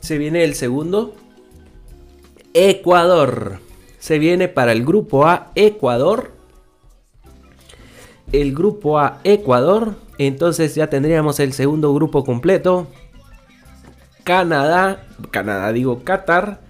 Se 0.00 0.18
viene 0.18 0.42
el 0.42 0.56
segundo. 0.56 1.21
Ecuador. 2.54 3.60
Se 3.98 4.18
viene 4.18 4.48
para 4.48 4.72
el 4.72 4.84
grupo 4.84 5.26
A 5.26 5.52
Ecuador. 5.54 6.32
El 8.32 8.54
grupo 8.54 8.98
A 8.98 9.20
Ecuador. 9.24 9.94
Entonces 10.18 10.74
ya 10.74 10.88
tendríamos 10.88 11.40
el 11.40 11.52
segundo 11.52 11.94
grupo 11.94 12.24
completo. 12.24 12.88
Canadá. 14.24 15.06
Canadá 15.30 15.72
digo 15.72 16.04
Qatar. 16.04 16.60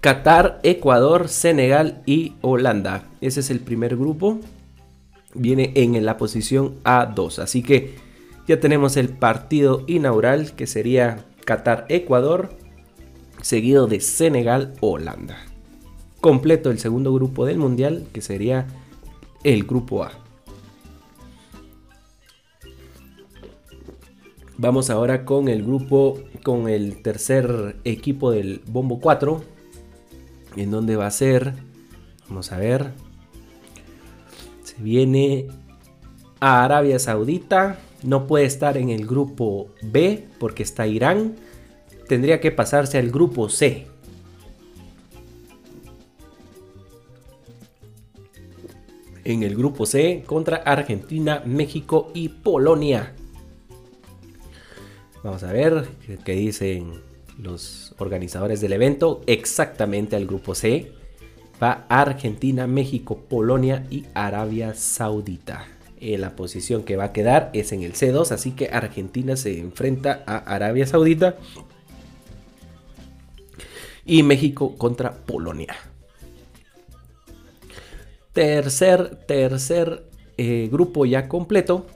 Qatar, 0.00 0.60
Ecuador, 0.62 1.30
Senegal 1.30 2.02
y 2.04 2.34
Holanda. 2.42 3.04
Ese 3.22 3.40
es 3.40 3.48
el 3.48 3.60
primer 3.60 3.96
grupo. 3.96 4.38
Viene 5.34 5.72
en 5.74 6.04
la 6.04 6.16
posición 6.16 6.76
A2. 6.84 7.40
Así 7.40 7.62
que 7.62 7.94
ya 8.46 8.60
tenemos 8.60 8.96
el 8.96 9.08
partido 9.08 9.84
inaugural 9.86 10.54
que 10.54 10.66
sería 10.66 11.24
Qatar, 11.44 11.86
Ecuador, 11.88 12.50
seguido 13.42 13.86
de 13.86 14.00
Senegal, 14.00 14.74
Holanda. 14.80 15.38
Completo 16.20 16.70
el 16.70 16.78
segundo 16.78 17.12
grupo 17.12 17.44
del 17.44 17.58
Mundial 17.58 18.06
que 18.12 18.20
sería 18.20 18.66
el 19.42 19.64
grupo 19.64 20.04
A. 20.04 20.12
Vamos 24.56 24.88
ahora 24.88 25.24
con 25.24 25.48
el 25.48 25.64
grupo, 25.64 26.20
con 26.42 26.68
el 26.68 27.02
tercer 27.02 27.76
equipo 27.84 28.30
del 28.30 28.62
Bombo 28.66 29.00
4 29.00 29.42
en 30.56 30.70
dónde 30.70 30.96
va 30.96 31.06
a 31.06 31.10
ser. 31.10 31.54
Vamos 32.28 32.52
a 32.52 32.58
ver. 32.58 32.92
Viene 34.78 35.48
a 36.40 36.64
Arabia 36.64 36.98
Saudita. 36.98 37.78
No 38.02 38.26
puede 38.26 38.44
estar 38.44 38.76
en 38.76 38.90
el 38.90 39.06
grupo 39.06 39.68
B 39.82 40.26
porque 40.38 40.62
está 40.62 40.86
Irán. 40.86 41.36
Tendría 42.08 42.40
que 42.40 42.50
pasarse 42.52 42.98
al 42.98 43.10
grupo 43.10 43.48
C. 43.48 43.86
En 49.24 49.42
el 49.42 49.56
grupo 49.56 49.86
C 49.86 50.22
contra 50.26 50.56
Argentina, 50.58 51.42
México 51.46 52.10
y 52.12 52.28
Polonia. 52.28 53.14
Vamos 55.22 55.42
a 55.42 55.52
ver 55.52 55.88
qué 56.26 56.32
dicen 56.32 57.00
los 57.38 57.94
organizadores 57.98 58.60
del 58.60 58.74
evento, 58.74 59.22
exactamente 59.26 60.16
al 60.16 60.26
grupo 60.26 60.54
C. 60.54 60.92
Va 61.62 61.86
Argentina, 61.88 62.66
México, 62.66 63.18
Polonia 63.28 63.86
y 63.90 64.04
Arabia 64.14 64.74
Saudita. 64.74 65.66
En 66.00 66.20
la 66.20 66.36
posición 66.36 66.82
que 66.82 66.96
va 66.96 67.04
a 67.04 67.12
quedar 67.12 67.50
es 67.54 67.72
en 67.72 67.82
el 67.82 67.94
C2, 67.94 68.32
así 68.32 68.50
que 68.50 68.68
Argentina 68.68 69.36
se 69.36 69.58
enfrenta 69.58 70.22
a 70.26 70.36
Arabia 70.36 70.86
Saudita. 70.86 71.36
Y 74.04 74.22
México 74.22 74.76
contra 74.76 75.12
Polonia. 75.12 75.74
Tercer, 78.32 79.16
tercer 79.26 80.04
eh, 80.36 80.68
grupo 80.70 81.06
ya 81.06 81.28
completo. 81.28 81.86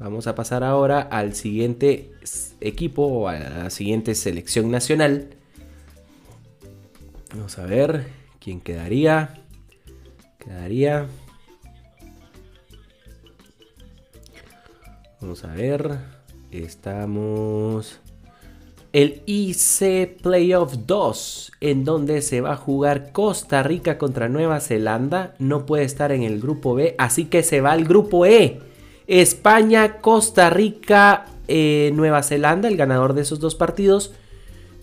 Vamos 0.00 0.26
a 0.26 0.34
pasar 0.34 0.64
ahora 0.64 1.00
al 1.00 1.34
siguiente 1.34 2.10
equipo 2.60 3.04
o 3.04 3.28
a 3.28 3.38
la 3.38 3.70
siguiente 3.70 4.14
selección 4.14 4.70
nacional. 4.70 5.28
Vamos 7.32 7.58
a 7.58 7.66
ver 7.66 8.21
quién 8.42 8.60
quedaría. 8.60 9.34
Quedaría. 10.38 11.06
Vamos 15.20 15.44
a 15.44 15.48
ver. 15.54 15.98
Estamos. 16.50 18.00
El 18.92 19.22
IC 19.24 20.20
Playoff 20.22 20.74
2, 20.86 21.52
en 21.60 21.84
donde 21.84 22.20
se 22.20 22.42
va 22.42 22.52
a 22.52 22.56
jugar 22.56 23.12
Costa 23.12 23.62
Rica 23.62 23.96
contra 23.96 24.28
Nueva 24.28 24.60
Zelanda. 24.60 25.34
No 25.38 25.64
puede 25.64 25.84
estar 25.84 26.12
en 26.12 26.22
el 26.22 26.40
grupo 26.40 26.74
B, 26.74 26.94
así 26.98 27.24
que 27.26 27.42
se 27.42 27.62
va 27.62 27.72
al 27.72 27.84
grupo 27.84 28.26
E. 28.26 28.60
España, 29.06 30.00
Costa 30.00 30.50
Rica, 30.50 31.26
eh, 31.48 31.90
Nueva 31.94 32.22
Zelanda, 32.22 32.68
el 32.68 32.76
ganador 32.76 33.14
de 33.14 33.22
esos 33.22 33.40
dos 33.40 33.54
partidos. 33.54 34.12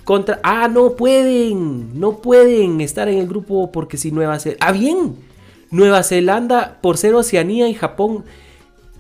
Contra. 0.10 0.40
Ah, 0.42 0.68
no 0.68 0.96
pueden. 0.96 2.00
No 2.00 2.18
pueden 2.18 2.82
estar 2.82 3.08
en 3.10 3.20
el 3.20 3.28
grupo 3.28 3.72
porque 3.72 3.96
si 3.96 4.12
Nueva 4.12 4.40
Zelanda. 4.40 4.66
Ah, 4.66 4.72
bien. 4.72 5.18
Nueva 5.70 6.02
Zelanda, 6.02 6.80
por 6.82 6.98
ser 6.98 7.14
Oceanía 7.14 7.70
y 7.70 7.76
Japón, 7.76 8.26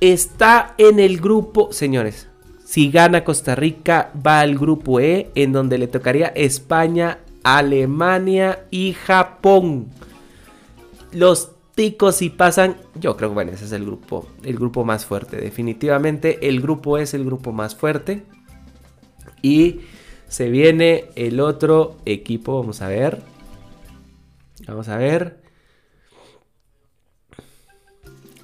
está 0.02 0.76
en 0.78 1.00
el 1.00 1.20
grupo. 1.20 1.74
Señores, 1.74 2.28
si 2.64 2.92
gana 2.92 3.24
Costa 3.24 3.56
Rica, 3.56 4.12
va 4.24 4.42
al 4.42 4.56
grupo 4.56 5.00
E, 5.00 5.32
en 5.34 5.52
donde 5.52 5.80
le 5.80 5.88
tocaría 5.88 6.28
España, 6.28 7.18
Alemania 7.42 8.66
y 8.70 8.94
Japón. 8.94 9.88
Los 11.12 11.54
si 12.12 12.30
pasan, 12.30 12.76
yo 12.94 13.18
creo 13.18 13.30
que 13.30 13.34
bueno, 13.34 13.52
ese 13.52 13.66
es 13.66 13.72
el 13.72 13.84
grupo, 13.84 14.28
el 14.44 14.58
grupo 14.58 14.86
más 14.86 15.08
fuerte. 15.08 15.38
Definitivamente 15.38 16.48
el 16.48 16.62
grupo 16.62 17.00
es 17.00 17.16
el 17.16 17.26
grupo 17.26 17.52
más 17.52 17.76
fuerte. 17.76 18.22
Y 19.42 19.80
se 20.30 20.50
viene 20.50 21.06
el 21.16 21.40
otro 21.40 21.98
equipo, 22.06 22.60
vamos 22.60 22.82
a 22.82 22.88
ver. 22.88 23.22
Vamos 24.68 24.88
a 24.88 24.98
ver. 24.98 25.42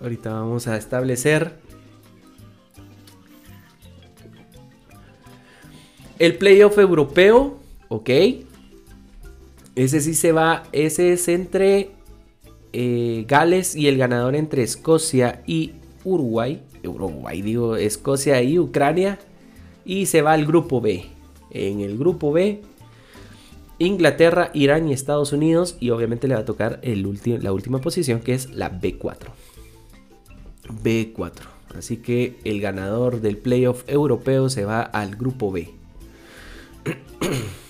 Ahorita 0.01 0.33
vamos 0.33 0.67
a 0.67 0.77
establecer 0.77 1.53
el 6.19 6.37
playoff 6.37 6.77
europeo, 6.79 7.59
ok. 7.87 8.09
Ese 9.75 10.01
sí 10.01 10.15
se 10.15 10.31
va, 10.31 10.63
ese 10.71 11.13
es 11.13 11.27
entre 11.27 11.91
eh, 12.73 13.25
Gales 13.27 13.75
y 13.75 13.87
el 13.87 13.97
ganador 13.97 14.35
entre 14.35 14.63
Escocia 14.63 15.43
y 15.45 15.73
Uruguay. 16.03 16.63
Uruguay, 16.83 17.41
digo, 17.41 17.75
Escocia 17.75 18.41
y 18.41 18.57
Ucrania. 18.57 19.19
Y 19.85 20.07
se 20.07 20.21
va 20.21 20.33
al 20.33 20.45
grupo 20.45 20.81
B. 20.81 21.14
En 21.55 21.79
el 21.81 21.97
grupo 21.97 22.31
B, 22.31 22.61
Inglaterra, 23.79 24.51
Irán 24.53 24.87
y 24.87 24.93
Estados 24.93 25.33
Unidos. 25.33 25.77
Y 25.79 25.89
obviamente 25.89 26.27
le 26.27 26.35
va 26.35 26.41
a 26.41 26.45
tocar 26.45 26.79
el 26.83 27.07
la 27.41 27.53
última 27.53 27.81
posición 27.81 28.19
que 28.19 28.33
es 28.33 28.53
la 28.53 28.71
B4. 28.71 29.29
B4. 30.83 31.41
Así 31.77 31.97
que 31.97 32.37
el 32.43 32.61
ganador 32.61 33.21
del 33.21 33.37
playoff 33.37 33.83
europeo 33.87 34.49
se 34.49 34.65
va 34.65 34.81
al 34.81 35.15
grupo 35.15 35.51
B. 35.51 35.73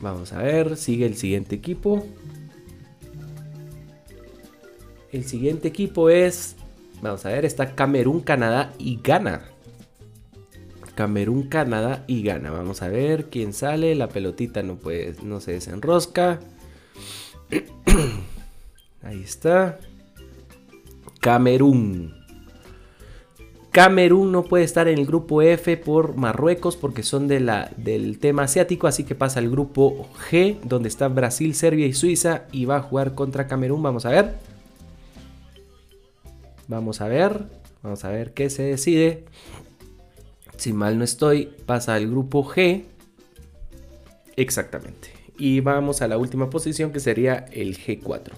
Vamos 0.00 0.32
a 0.32 0.38
ver, 0.42 0.76
sigue 0.76 1.06
el 1.06 1.16
siguiente 1.16 1.56
equipo. 1.56 2.06
El 5.10 5.24
siguiente 5.24 5.68
equipo 5.68 6.10
es, 6.10 6.56
vamos 7.00 7.24
a 7.24 7.30
ver, 7.30 7.46
está 7.46 7.74
Camerún, 7.74 8.20
Canadá 8.20 8.74
y 8.78 9.00
Ghana. 9.02 9.55
Camerún, 10.96 11.44
Canadá 11.44 12.02
y 12.08 12.22
Ghana. 12.22 12.50
Vamos 12.50 12.82
a 12.82 12.88
ver 12.88 13.26
quién 13.26 13.52
sale. 13.52 13.94
La 13.94 14.08
pelotita 14.08 14.64
no, 14.64 14.76
puede, 14.76 15.14
no 15.22 15.40
se 15.40 15.52
desenrosca. 15.52 16.40
Ahí 19.02 19.22
está. 19.22 19.78
Camerún. 21.20 22.14
Camerún 23.70 24.32
no 24.32 24.44
puede 24.44 24.64
estar 24.64 24.88
en 24.88 24.98
el 24.98 25.04
grupo 25.04 25.42
F 25.42 25.76
por 25.76 26.16
Marruecos 26.16 26.76
porque 26.76 27.02
son 27.02 27.28
de 27.28 27.40
la, 27.40 27.70
del 27.76 28.18
tema 28.18 28.44
asiático, 28.44 28.86
así 28.86 29.04
que 29.04 29.14
pasa 29.14 29.38
al 29.38 29.50
grupo 29.50 30.08
G, 30.30 30.58
donde 30.62 30.88
están 30.88 31.14
Brasil, 31.14 31.54
Serbia 31.54 31.86
y 31.86 31.92
Suiza, 31.92 32.44
y 32.52 32.64
va 32.64 32.76
a 32.76 32.82
jugar 32.82 33.14
contra 33.14 33.46
Camerún. 33.46 33.82
Vamos 33.82 34.06
a 34.06 34.10
ver. 34.10 34.34
Vamos 36.68 37.02
a 37.02 37.08
ver. 37.08 37.44
Vamos 37.82 38.02
a 38.06 38.08
ver 38.08 38.32
qué 38.32 38.48
se 38.48 38.62
decide. 38.62 39.24
Si 40.56 40.72
mal 40.72 40.98
no 40.98 41.04
estoy, 41.04 41.50
pasa 41.66 41.94
al 41.94 42.08
grupo 42.08 42.44
G. 42.44 42.84
Exactamente. 44.36 45.10
Y 45.38 45.60
vamos 45.60 46.02
a 46.02 46.08
la 46.08 46.18
última 46.18 46.50
posición 46.50 46.92
que 46.92 47.00
sería 47.00 47.46
el 47.52 47.78
G4. 47.78 48.32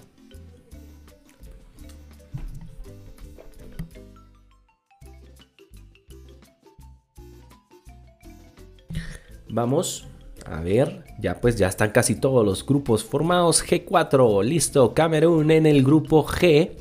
Vamos 9.51 10.07
a 10.45 10.61
ver, 10.61 11.03
ya 11.19 11.41
pues 11.41 11.55
ya 11.55 11.67
están 11.67 11.91
casi 11.91 12.15
todos 12.15 12.45
los 12.45 12.65
grupos 12.65 13.03
formados. 13.03 13.63
G4, 13.65 14.43
listo. 14.43 14.93
Camerún 14.93 15.51
en 15.51 15.65
el 15.65 15.83
grupo 15.83 16.25
G 16.25 16.71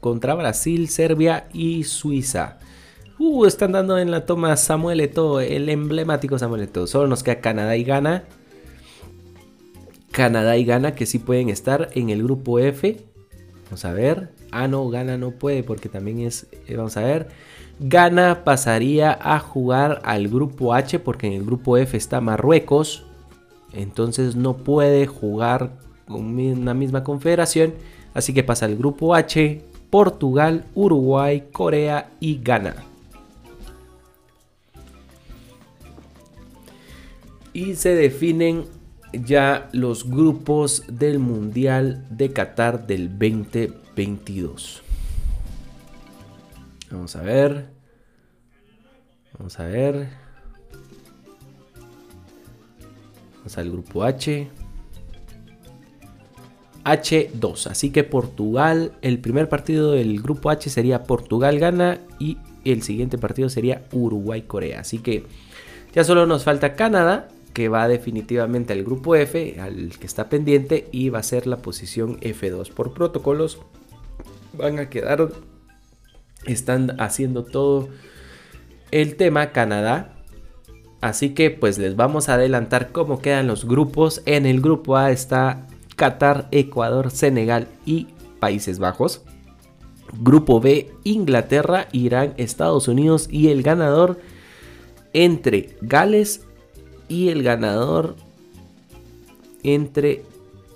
contra 0.00 0.34
Brasil, 0.34 0.88
Serbia 0.88 1.48
y 1.52 1.84
Suiza. 1.84 2.58
Uh, 3.22 3.44
están 3.44 3.72
dando 3.72 3.98
en 3.98 4.10
la 4.10 4.24
toma 4.24 4.56
Samuel 4.56 4.98
Eto'o, 4.98 5.40
el 5.40 5.68
emblemático 5.68 6.38
Samuel 6.38 6.62
Eto'o. 6.62 6.86
Solo 6.86 7.06
nos 7.06 7.22
queda 7.22 7.42
Canadá 7.42 7.76
y 7.76 7.84
Ghana. 7.84 8.24
Canadá 10.10 10.56
y 10.56 10.64
Ghana 10.64 10.94
que 10.94 11.04
sí 11.04 11.18
pueden 11.18 11.50
estar 11.50 11.90
en 11.92 12.08
el 12.08 12.22
grupo 12.22 12.58
F. 12.58 12.96
Vamos 13.64 13.84
a 13.84 13.92
ver. 13.92 14.30
Ah, 14.50 14.68
no, 14.68 14.88
Ghana 14.88 15.18
no 15.18 15.32
puede 15.32 15.62
porque 15.62 15.90
también 15.90 16.20
es... 16.20 16.46
Eh, 16.66 16.76
vamos 16.76 16.96
a 16.96 17.02
ver. 17.02 17.28
Ghana 17.78 18.42
pasaría 18.42 19.18
a 19.20 19.38
jugar 19.38 20.00
al 20.02 20.28
grupo 20.28 20.72
H 20.72 20.98
porque 20.98 21.26
en 21.26 21.34
el 21.34 21.44
grupo 21.44 21.76
F 21.76 21.94
está 21.94 22.22
Marruecos. 22.22 23.04
Entonces 23.74 24.34
no 24.34 24.56
puede 24.56 25.06
jugar 25.06 25.72
con 26.08 26.38
una 26.38 26.72
misma 26.72 27.04
confederación. 27.04 27.74
Así 28.14 28.32
que 28.32 28.44
pasa 28.44 28.64
al 28.64 28.76
grupo 28.76 29.14
H, 29.14 29.62
Portugal, 29.90 30.64
Uruguay, 30.74 31.48
Corea 31.52 32.08
y 32.18 32.40
Ghana. 32.42 32.86
Y 37.52 37.74
se 37.74 37.94
definen 37.94 38.64
ya 39.12 39.68
los 39.72 40.08
grupos 40.08 40.84
del 40.88 41.18
Mundial 41.18 42.06
de 42.10 42.32
Qatar 42.32 42.86
del 42.86 43.08
2022. 43.10 44.82
Vamos 46.90 47.16
a 47.16 47.22
ver. 47.22 47.66
Vamos 49.38 49.58
a 49.58 49.64
ver. 49.64 50.08
Vamos 53.38 53.58
al 53.58 53.70
grupo 53.70 54.04
H. 54.04 54.48
H2. 56.84 57.66
Así 57.66 57.90
que 57.90 58.04
Portugal, 58.04 58.92
el 59.02 59.18
primer 59.18 59.48
partido 59.48 59.92
del 59.92 60.20
grupo 60.20 60.50
H 60.50 60.70
sería 60.70 61.04
Portugal 61.04 61.58
gana 61.58 61.98
y 62.18 62.38
el 62.64 62.82
siguiente 62.82 63.18
partido 63.18 63.48
sería 63.48 63.82
Uruguay-Corea. 63.92 64.80
Así 64.80 64.98
que 64.98 65.24
ya 65.92 66.04
solo 66.04 66.26
nos 66.26 66.44
falta 66.44 66.74
Canadá, 66.74 67.28
que 67.52 67.68
va 67.68 67.88
definitivamente 67.88 68.72
al 68.72 68.84
grupo 68.84 69.14
F, 69.16 69.60
al 69.60 69.98
que 69.98 70.06
está 70.06 70.28
pendiente, 70.28 70.88
y 70.92 71.08
va 71.08 71.18
a 71.18 71.24
ser 71.24 71.46
la 71.46 71.58
posición 71.58 72.18
F2. 72.20 72.72
Por 72.72 72.94
protocolos 72.94 73.58
van 74.52 74.78
a 74.78 74.88
quedar 74.88 75.30
están 76.46 77.00
haciendo 77.00 77.44
todo 77.44 77.88
el 78.90 79.16
tema 79.16 79.52
Canadá. 79.52 80.16
Así 81.00 81.30
que 81.30 81.50
pues 81.50 81.78
les 81.78 81.96
vamos 81.96 82.28
a 82.28 82.34
adelantar 82.34 82.92
cómo 82.92 83.20
quedan 83.20 83.46
los 83.46 83.66
grupos. 83.66 84.22
En 84.26 84.46
el 84.46 84.60
grupo 84.60 84.96
A 84.96 85.10
está 85.10 85.66
Qatar, 85.96 86.48
Ecuador, 86.50 87.10
Senegal 87.10 87.68
y 87.86 88.08
Países 88.38 88.78
Bajos. 88.78 89.22
Grupo 90.20 90.60
B, 90.60 90.90
Inglaterra, 91.04 91.88
Irán, 91.92 92.34
Estados 92.36 92.88
Unidos 92.88 93.28
y 93.30 93.48
el 93.48 93.62
ganador 93.62 94.18
entre 95.12 95.76
Gales 95.80 96.46
y 97.10 97.28
el 97.28 97.42
ganador 97.42 98.16
entre 99.62 100.22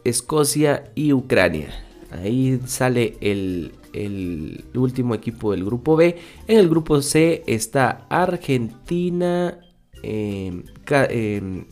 Escocia 0.04 0.90
y 0.94 1.14
Ucrania. 1.14 1.68
Ahí 2.10 2.60
sale 2.66 3.16
el, 3.22 3.72
el 3.94 4.64
último 4.74 5.14
equipo 5.14 5.52
del 5.52 5.64
grupo 5.64 5.96
B. 5.96 6.16
En 6.46 6.58
el 6.58 6.68
grupo 6.68 7.00
C 7.00 7.42
está 7.46 8.06
Argentina, 8.10 9.58
em, 10.02 10.64
em, 10.90 11.64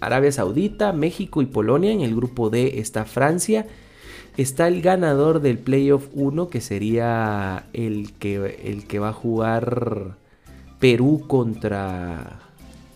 Arabia 0.00 0.32
Saudita, 0.32 0.92
México 0.92 1.40
y 1.40 1.46
Polonia. 1.46 1.92
En 1.92 2.00
el 2.00 2.14
grupo 2.14 2.50
D 2.50 2.80
está 2.80 3.04
Francia. 3.04 3.66
Está 4.36 4.66
el 4.66 4.82
ganador 4.82 5.40
del 5.40 5.58
playoff 5.58 6.08
1, 6.12 6.48
que 6.48 6.60
sería 6.60 7.66
el 7.72 8.12
que, 8.14 8.60
el 8.64 8.86
que 8.86 8.98
va 8.98 9.10
a 9.10 9.12
jugar 9.12 10.16
Perú 10.80 11.24
contra, 11.28 12.40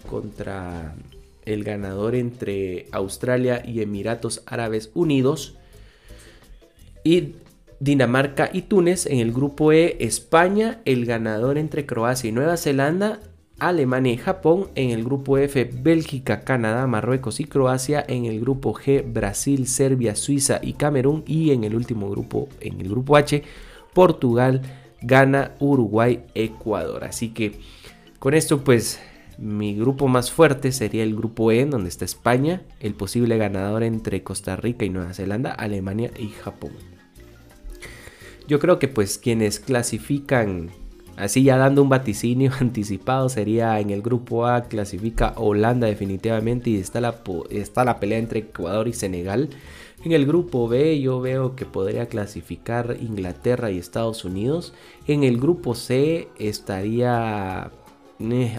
contra 0.06 0.94
el 1.44 1.64
ganador 1.64 2.14
entre 2.14 2.86
Australia 2.92 3.62
y 3.64 3.80
Emiratos 3.80 4.42
Árabes 4.46 4.90
Unidos. 4.94 5.56
Y 7.04 7.34
Dinamarca 7.78 8.50
y 8.52 8.62
Túnez. 8.62 9.06
En 9.06 9.20
el 9.20 9.32
grupo 9.32 9.72
E, 9.72 9.96
España, 10.00 10.80
el 10.84 11.06
ganador 11.06 11.58
entre 11.58 11.86
Croacia 11.86 12.28
y 12.28 12.32
Nueva 12.32 12.56
Zelanda. 12.56 13.20
Alemania 13.58 14.12
y 14.12 14.16
Japón. 14.16 14.68
En 14.74 14.90
el 14.90 15.04
grupo 15.04 15.38
F, 15.38 15.70
Bélgica, 15.72 16.40
Canadá, 16.40 16.86
Marruecos 16.86 17.40
y 17.40 17.44
Croacia. 17.44 18.04
En 18.06 18.24
el 18.24 18.40
grupo 18.40 18.74
G, 18.74 19.04
Brasil, 19.06 19.66
Serbia, 19.66 20.16
Suiza 20.16 20.58
y 20.62 20.72
Camerún. 20.72 21.22
Y 21.26 21.52
en 21.52 21.64
el 21.64 21.74
último 21.74 22.10
grupo, 22.10 22.48
en 22.60 22.80
el 22.80 22.88
grupo 22.88 23.16
H, 23.16 23.42
Portugal, 23.94 24.62
Ghana, 25.00 25.52
Uruguay, 25.60 26.24
Ecuador. 26.34 27.04
Así 27.04 27.28
que 27.28 27.60
con 28.18 28.34
esto 28.34 28.64
pues 28.64 28.98
mi 29.38 29.74
grupo 29.74 30.08
más 30.08 30.30
fuerte 30.30 30.72
sería 30.72 31.02
el 31.02 31.14
grupo 31.14 31.52
E, 31.52 31.64
donde 31.66 31.88
está 31.88 32.04
España, 32.04 32.62
el 32.80 32.94
posible 32.94 33.36
ganador 33.36 33.82
entre 33.82 34.22
Costa 34.22 34.56
Rica 34.56 34.84
y 34.84 34.90
Nueva 34.90 35.12
Zelanda, 35.12 35.52
Alemania 35.52 36.10
y 36.18 36.28
Japón. 36.28 36.72
Yo 38.48 38.58
creo 38.58 38.78
que 38.78 38.88
pues 38.88 39.18
quienes 39.18 39.60
clasifican, 39.60 40.70
así 41.16 41.42
ya 41.42 41.58
dando 41.58 41.82
un 41.82 41.88
vaticinio 41.90 42.50
anticipado, 42.60 43.28
sería 43.28 43.78
en 43.80 43.90
el 43.90 44.00
grupo 44.00 44.46
A 44.46 44.64
clasifica 44.64 45.34
Holanda 45.36 45.86
definitivamente 45.86 46.70
y 46.70 46.76
está 46.76 47.00
la, 47.00 47.16
está 47.50 47.84
la 47.84 48.00
pelea 48.00 48.18
entre 48.18 48.40
Ecuador 48.40 48.88
y 48.88 48.94
Senegal. 48.94 49.50
En 50.02 50.12
el 50.12 50.24
grupo 50.24 50.68
B 50.68 51.00
yo 51.00 51.20
veo 51.20 51.56
que 51.56 51.66
podría 51.66 52.06
clasificar 52.06 52.96
Inglaterra 53.00 53.70
y 53.70 53.78
Estados 53.78 54.24
Unidos. 54.24 54.72
En 55.06 55.24
el 55.24 55.38
grupo 55.38 55.74
C 55.74 56.28
estaría 56.38 57.72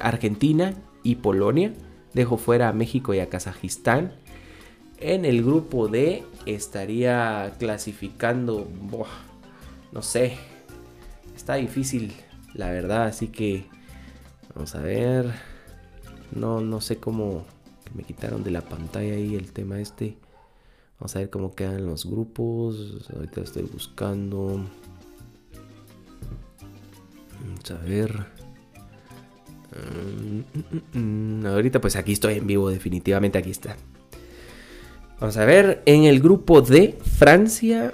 Argentina 0.02 0.74
y 1.04 1.15
Polonia. 1.15 1.74
Dejo 2.13 2.38
fuera 2.38 2.70
a 2.70 2.74
México 2.74 3.13
y 3.13 3.20
a 3.20 3.30
Kazajistán. 3.30 4.13
En 5.00 5.26
el 5.26 5.43
grupo 5.43 5.88
D 5.88 6.24
estaría 6.46 7.54
clasificando 7.60 8.67
no 9.91 10.02
sé, 10.02 10.38
está 11.36 11.56
difícil, 11.56 12.13
la 12.54 12.70
verdad, 12.70 13.06
así 13.06 13.28
que 13.28 13.65
vamos 14.54 14.76
a 14.76 14.82
ver. 14.82 15.32
No, 16.32 16.62
no 16.62 16.82
sé 16.82 16.98
cómo 16.98 17.46
me 17.93 18.04
quitaron 18.04 18.43
de 18.43 18.52
la 18.52 18.62
pantalla 18.62 19.13
ahí 19.13 19.36
el 19.36 19.54
tema 19.54 19.79
este. 19.79 20.17
Vamos 21.00 21.15
a 21.15 21.19
ver 21.19 21.29
cómo 21.29 21.56
quedan 21.56 21.86
los 21.86 22.06
grupos. 22.06 23.10
Ahorita 23.15 23.42
estoy 23.42 23.63
buscando. 23.63 24.65
Vamos 27.42 27.71
a 27.71 27.77
ver. 27.77 28.46
Mm, 29.78 30.98
mm, 30.98 31.42
mm, 31.42 31.46
ahorita 31.46 31.82
pues 31.82 31.96
aquí 31.96 32.13
estoy 32.13 32.36
en 32.36 32.48
vivo, 32.48 32.69
definitivamente 32.69 33.38
aquí 33.38 33.52
está. 33.52 33.75
Vamos 35.19 35.38
a 35.38 35.46
ver, 35.46 35.82
en 35.86 36.04
el 36.04 36.19
grupo 36.19 36.62
de 36.62 36.96
Francia 37.02 37.94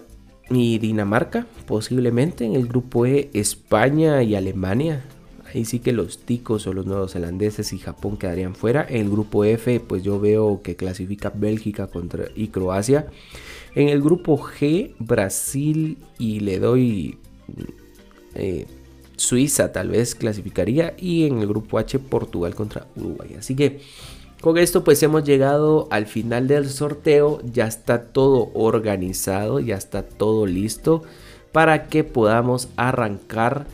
y 0.49 0.77
Dinamarca, 0.79 1.47
posiblemente. 1.65 2.45
En 2.45 2.53
el 2.53 2.67
grupo 2.67 3.05
E, 3.05 3.29
España 3.33 4.21
y 4.23 4.35
Alemania. 4.35 5.05
Ahí 5.53 5.65
sí 5.65 5.79
que 5.79 5.93
los 5.93 6.19
ticos 6.19 6.65
o 6.65 6.73
los 6.73 6.85
nuevos 6.85 7.13
zelandeses 7.13 7.73
y 7.73 7.77
Japón 7.77 8.17
quedarían 8.17 8.55
fuera. 8.55 8.85
En 8.89 9.01
el 9.01 9.09
grupo 9.09 9.45
F, 9.45 9.79
pues 9.79 10.03
yo 10.03 10.19
veo 10.19 10.61
que 10.63 10.75
clasifica 10.75 11.31
Bélgica 11.33 11.87
contra, 11.87 12.25
y 12.35 12.47
Croacia. 12.47 13.07
En 13.75 13.89
el 13.89 14.01
grupo 14.01 14.37
G, 14.37 14.93
Brasil 14.99 15.97
y 16.17 16.39
le 16.41 16.59
doy 16.59 17.17
eh, 18.35 18.65
Suiza 19.15 19.71
tal 19.71 19.89
vez 19.89 20.15
clasificaría. 20.15 20.93
Y 20.97 21.25
en 21.25 21.39
el 21.39 21.47
grupo 21.47 21.77
H, 21.77 21.99
Portugal 21.99 22.55
contra 22.55 22.87
Uruguay. 22.95 23.35
Así 23.37 23.55
que 23.55 23.81
Con 24.41 24.57
esto 24.57 24.83
pues 24.83 25.01
hemos 25.03 25.23
llegado 25.23 25.87
al 25.89 26.05
final 26.05 26.49
del 26.49 26.69
sorteo, 26.69 27.39
ya 27.45 27.65
está 27.65 28.07
todo 28.07 28.51
organizado, 28.53 29.61
ya 29.61 29.77
está 29.77 30.03
todo 30.03 30.45
listo 30.45 31.03
para 31.53 31.87
que 31.87 32.03
podamos 32.03 32.67
arrancar 32.75 33.65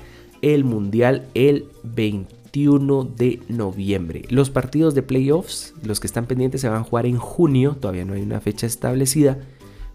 el 0.43 0.63
mundial 0.65 1.25
el 1.33 1.65
21 1.83 3.03
de 3.03 3.41
noviembre. 3.47 4.25
Los 4.29 4.51
partidos 4.51 4.93
de 4.93 5.01
playoffs, 5.01 5.73
los 5.83 5.99
que 5.99 6.07
están 6.07 6.27
pendientes, 6.27 6.61
se 6.61 6.69
van 6.69 6.81
a 6.81 6.83
jugar 6.83 7.07
en 7.07 7.17
junio, 7.17 7.75
todavía 7.79 8.05
no 8.05 8.13
hay 8.13 8.21
una 8.21 8.39
fecha 8.39 8.67
establecida, 8.67 9.39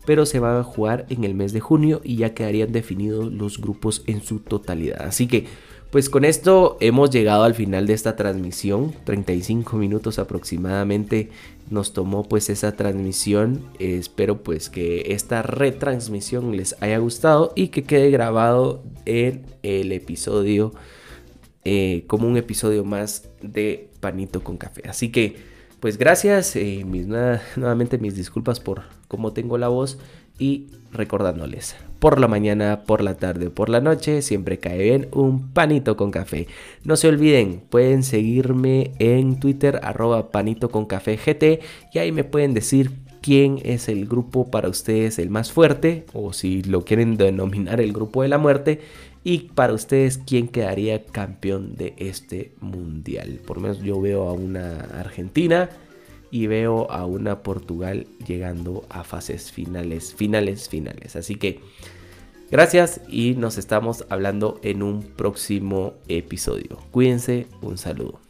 pero 0.05 0.27
se 0.27 0.39
van 0.39 0.57
a 0.57 0.65
jugar 0.65 1.07
en 1.09 1.25
el 1.25 1.35
mes 1.35 1.53
de 1.53 1.61
junio 1.61 2.01
y 2.05 2.17
ya 2.17 2.35
quedarían 2.35 2.73
definidos 2.73 3.33
los 3.33 3.61
grupos 3.61 4.03
en 4.07 4.23
su 4.23 4.41
totalidad. 4.41 5.03
Así 5.03 5.27
que 5.27 5.47
pues 5.95 6.11
con 6.11 6.25
esto 6.25 6.77
hemos 6.81 7.11
llegado 7.11 7.45
al 7.45 7.55
final 7.55 7.87
de 7.87 7.93
esta 7.93 8.17
transmisión, 8.17 8.93
35 9.05 9.77
minutos 9.77 10.19
aproximadamente 10.19 11.31
nos 11.71 11.93
tomó 11.93 12.25
pues 12.25 12.51
esa 12.51 12.73
transmisión, 12.73 13.63
espero 13.79 14.43
pues 14.43 14.71
que 14.71 15.13
esta 15.13 15.43
retransmisión 15.43 16.57
les 16.57 16.75
haya 16.81 16.99
gustado 16.99 17.53
y 17.55 17.69
que 17.69 17.85
quede 17.85 18.11
grabado 18.11 18.83
en 19.07 19.47
el 19.63 19.93
episodio 19.93 20.75
eh, 21.65 22.03
como 22.09 22.27
un 22.27 22.37
episodio 22.37 22.85
más 22.85 23.29
de 23.41 23.89
Panito 24.01 24.43
con 24.43 24.57
Café. 24.57 24.83
Así 24.89 25.13
que 25.13 25.54
pues 25.85 25.99
gracias, 25.99 26.57
eh, 26.57 26.83
mis, 26.87 27.07
nuevamente 27.57 27.99
mis 27.99 28.17
disculpas 28.17 28.59
por 28.59 28.85
cómo 29.07 29.35
tengo 29.35 29.59
la 29.59 29.69
voz 29.69 29.99
y 30.39 30.69
recordándoles, 30.93 31.77
por 31.99 32.19
la 32.19 32.27
mañana, 32.27 32.85
por 32.87 33.03
la 33.03 33.19
tarde 33.19 33.49
o 33.49 33.53
por 33.53 33.69
la 33.69 33.83
noche, 33.83 34.23
siempre 34.23 34.57
cae 34.57 34.79
bien 34.79 35.09
un 35.13 35.53
panito 35.53 35.99
con 35.99 36.11
café. 36.11 36.47
No 36.85 36.97
se 36.97 37.09
olviden, 37.09 37.61
pueden 37.69 38.03
seguirme 38.03 38.93
en 38.99 39.39
Twitter 39.39 39.79
arroba 39.83 40.31
panito 40.31 40.71
GT 40.71 41.61
y 41.93 41.99
ahí 41.99 42.13
me 42.13 42.25
pueden 42.25 42.55
decir 42.55 42.91
quién 43.21 43.61
es 43.63 43.91
el 43.91 44.07
grupo 44.07 44.51
para 44.51 44.71
ustedes 44.71 45.19
el 45.19 45.29
más 45.29 45.53
fuerte 45.53 46.07
o 46.15 46.33
si 46.33 46.63
lo 46.63 46.87
quieren 46.87 47.19
denominar 47.19 47.83
el 47.83 47.93
grupo 47.93 48.23
de 48.23 48.29
la 48.29 48.39
muerte 48.39 48.81
y 49.25 49.39
para 49.55 49.73
ustedes 49.73 50.19
quién 50.19 50.49
quedaría 50.49 51.07
campeón 51.07 51.75
de 51.77 51.95
este 51.97 52.53
mundial. 52.61 53.41
Por 53.45 53.57
lo 53.57 53.63
menos 53.63 53.81
yo 53.81 54.01
veo 54.01 54.29
a 54.29 54.35
una 54.35 54.81
Argentina 55.01 55.71
y 56.31 56.47
veo 56.47 56.91
a 56.91 57.07
una 57.07 57.43
Portugal 57.43 58.07
llegando 58.27 58.85
a 58.91 59.03
fases 59.03 59.51
finales, 59.51 60.15
finales, 60.15 60.69
finales. 60.69 61.17
Así 61.17 61.37
que 61.37 61.61
gracias 62.51 63.01
y 63.09 63.35
nos 63.35 63.57
estamos 63.57 64.05
hablando 64.11 64.61
en 64.63 64.83
un 64.83 65.03
próximo 65.03 65.95
episodio. 66.07 66.79
Cuídense, 66.91 67.47
un 67.63 67.79
saludo. 67.79 68.24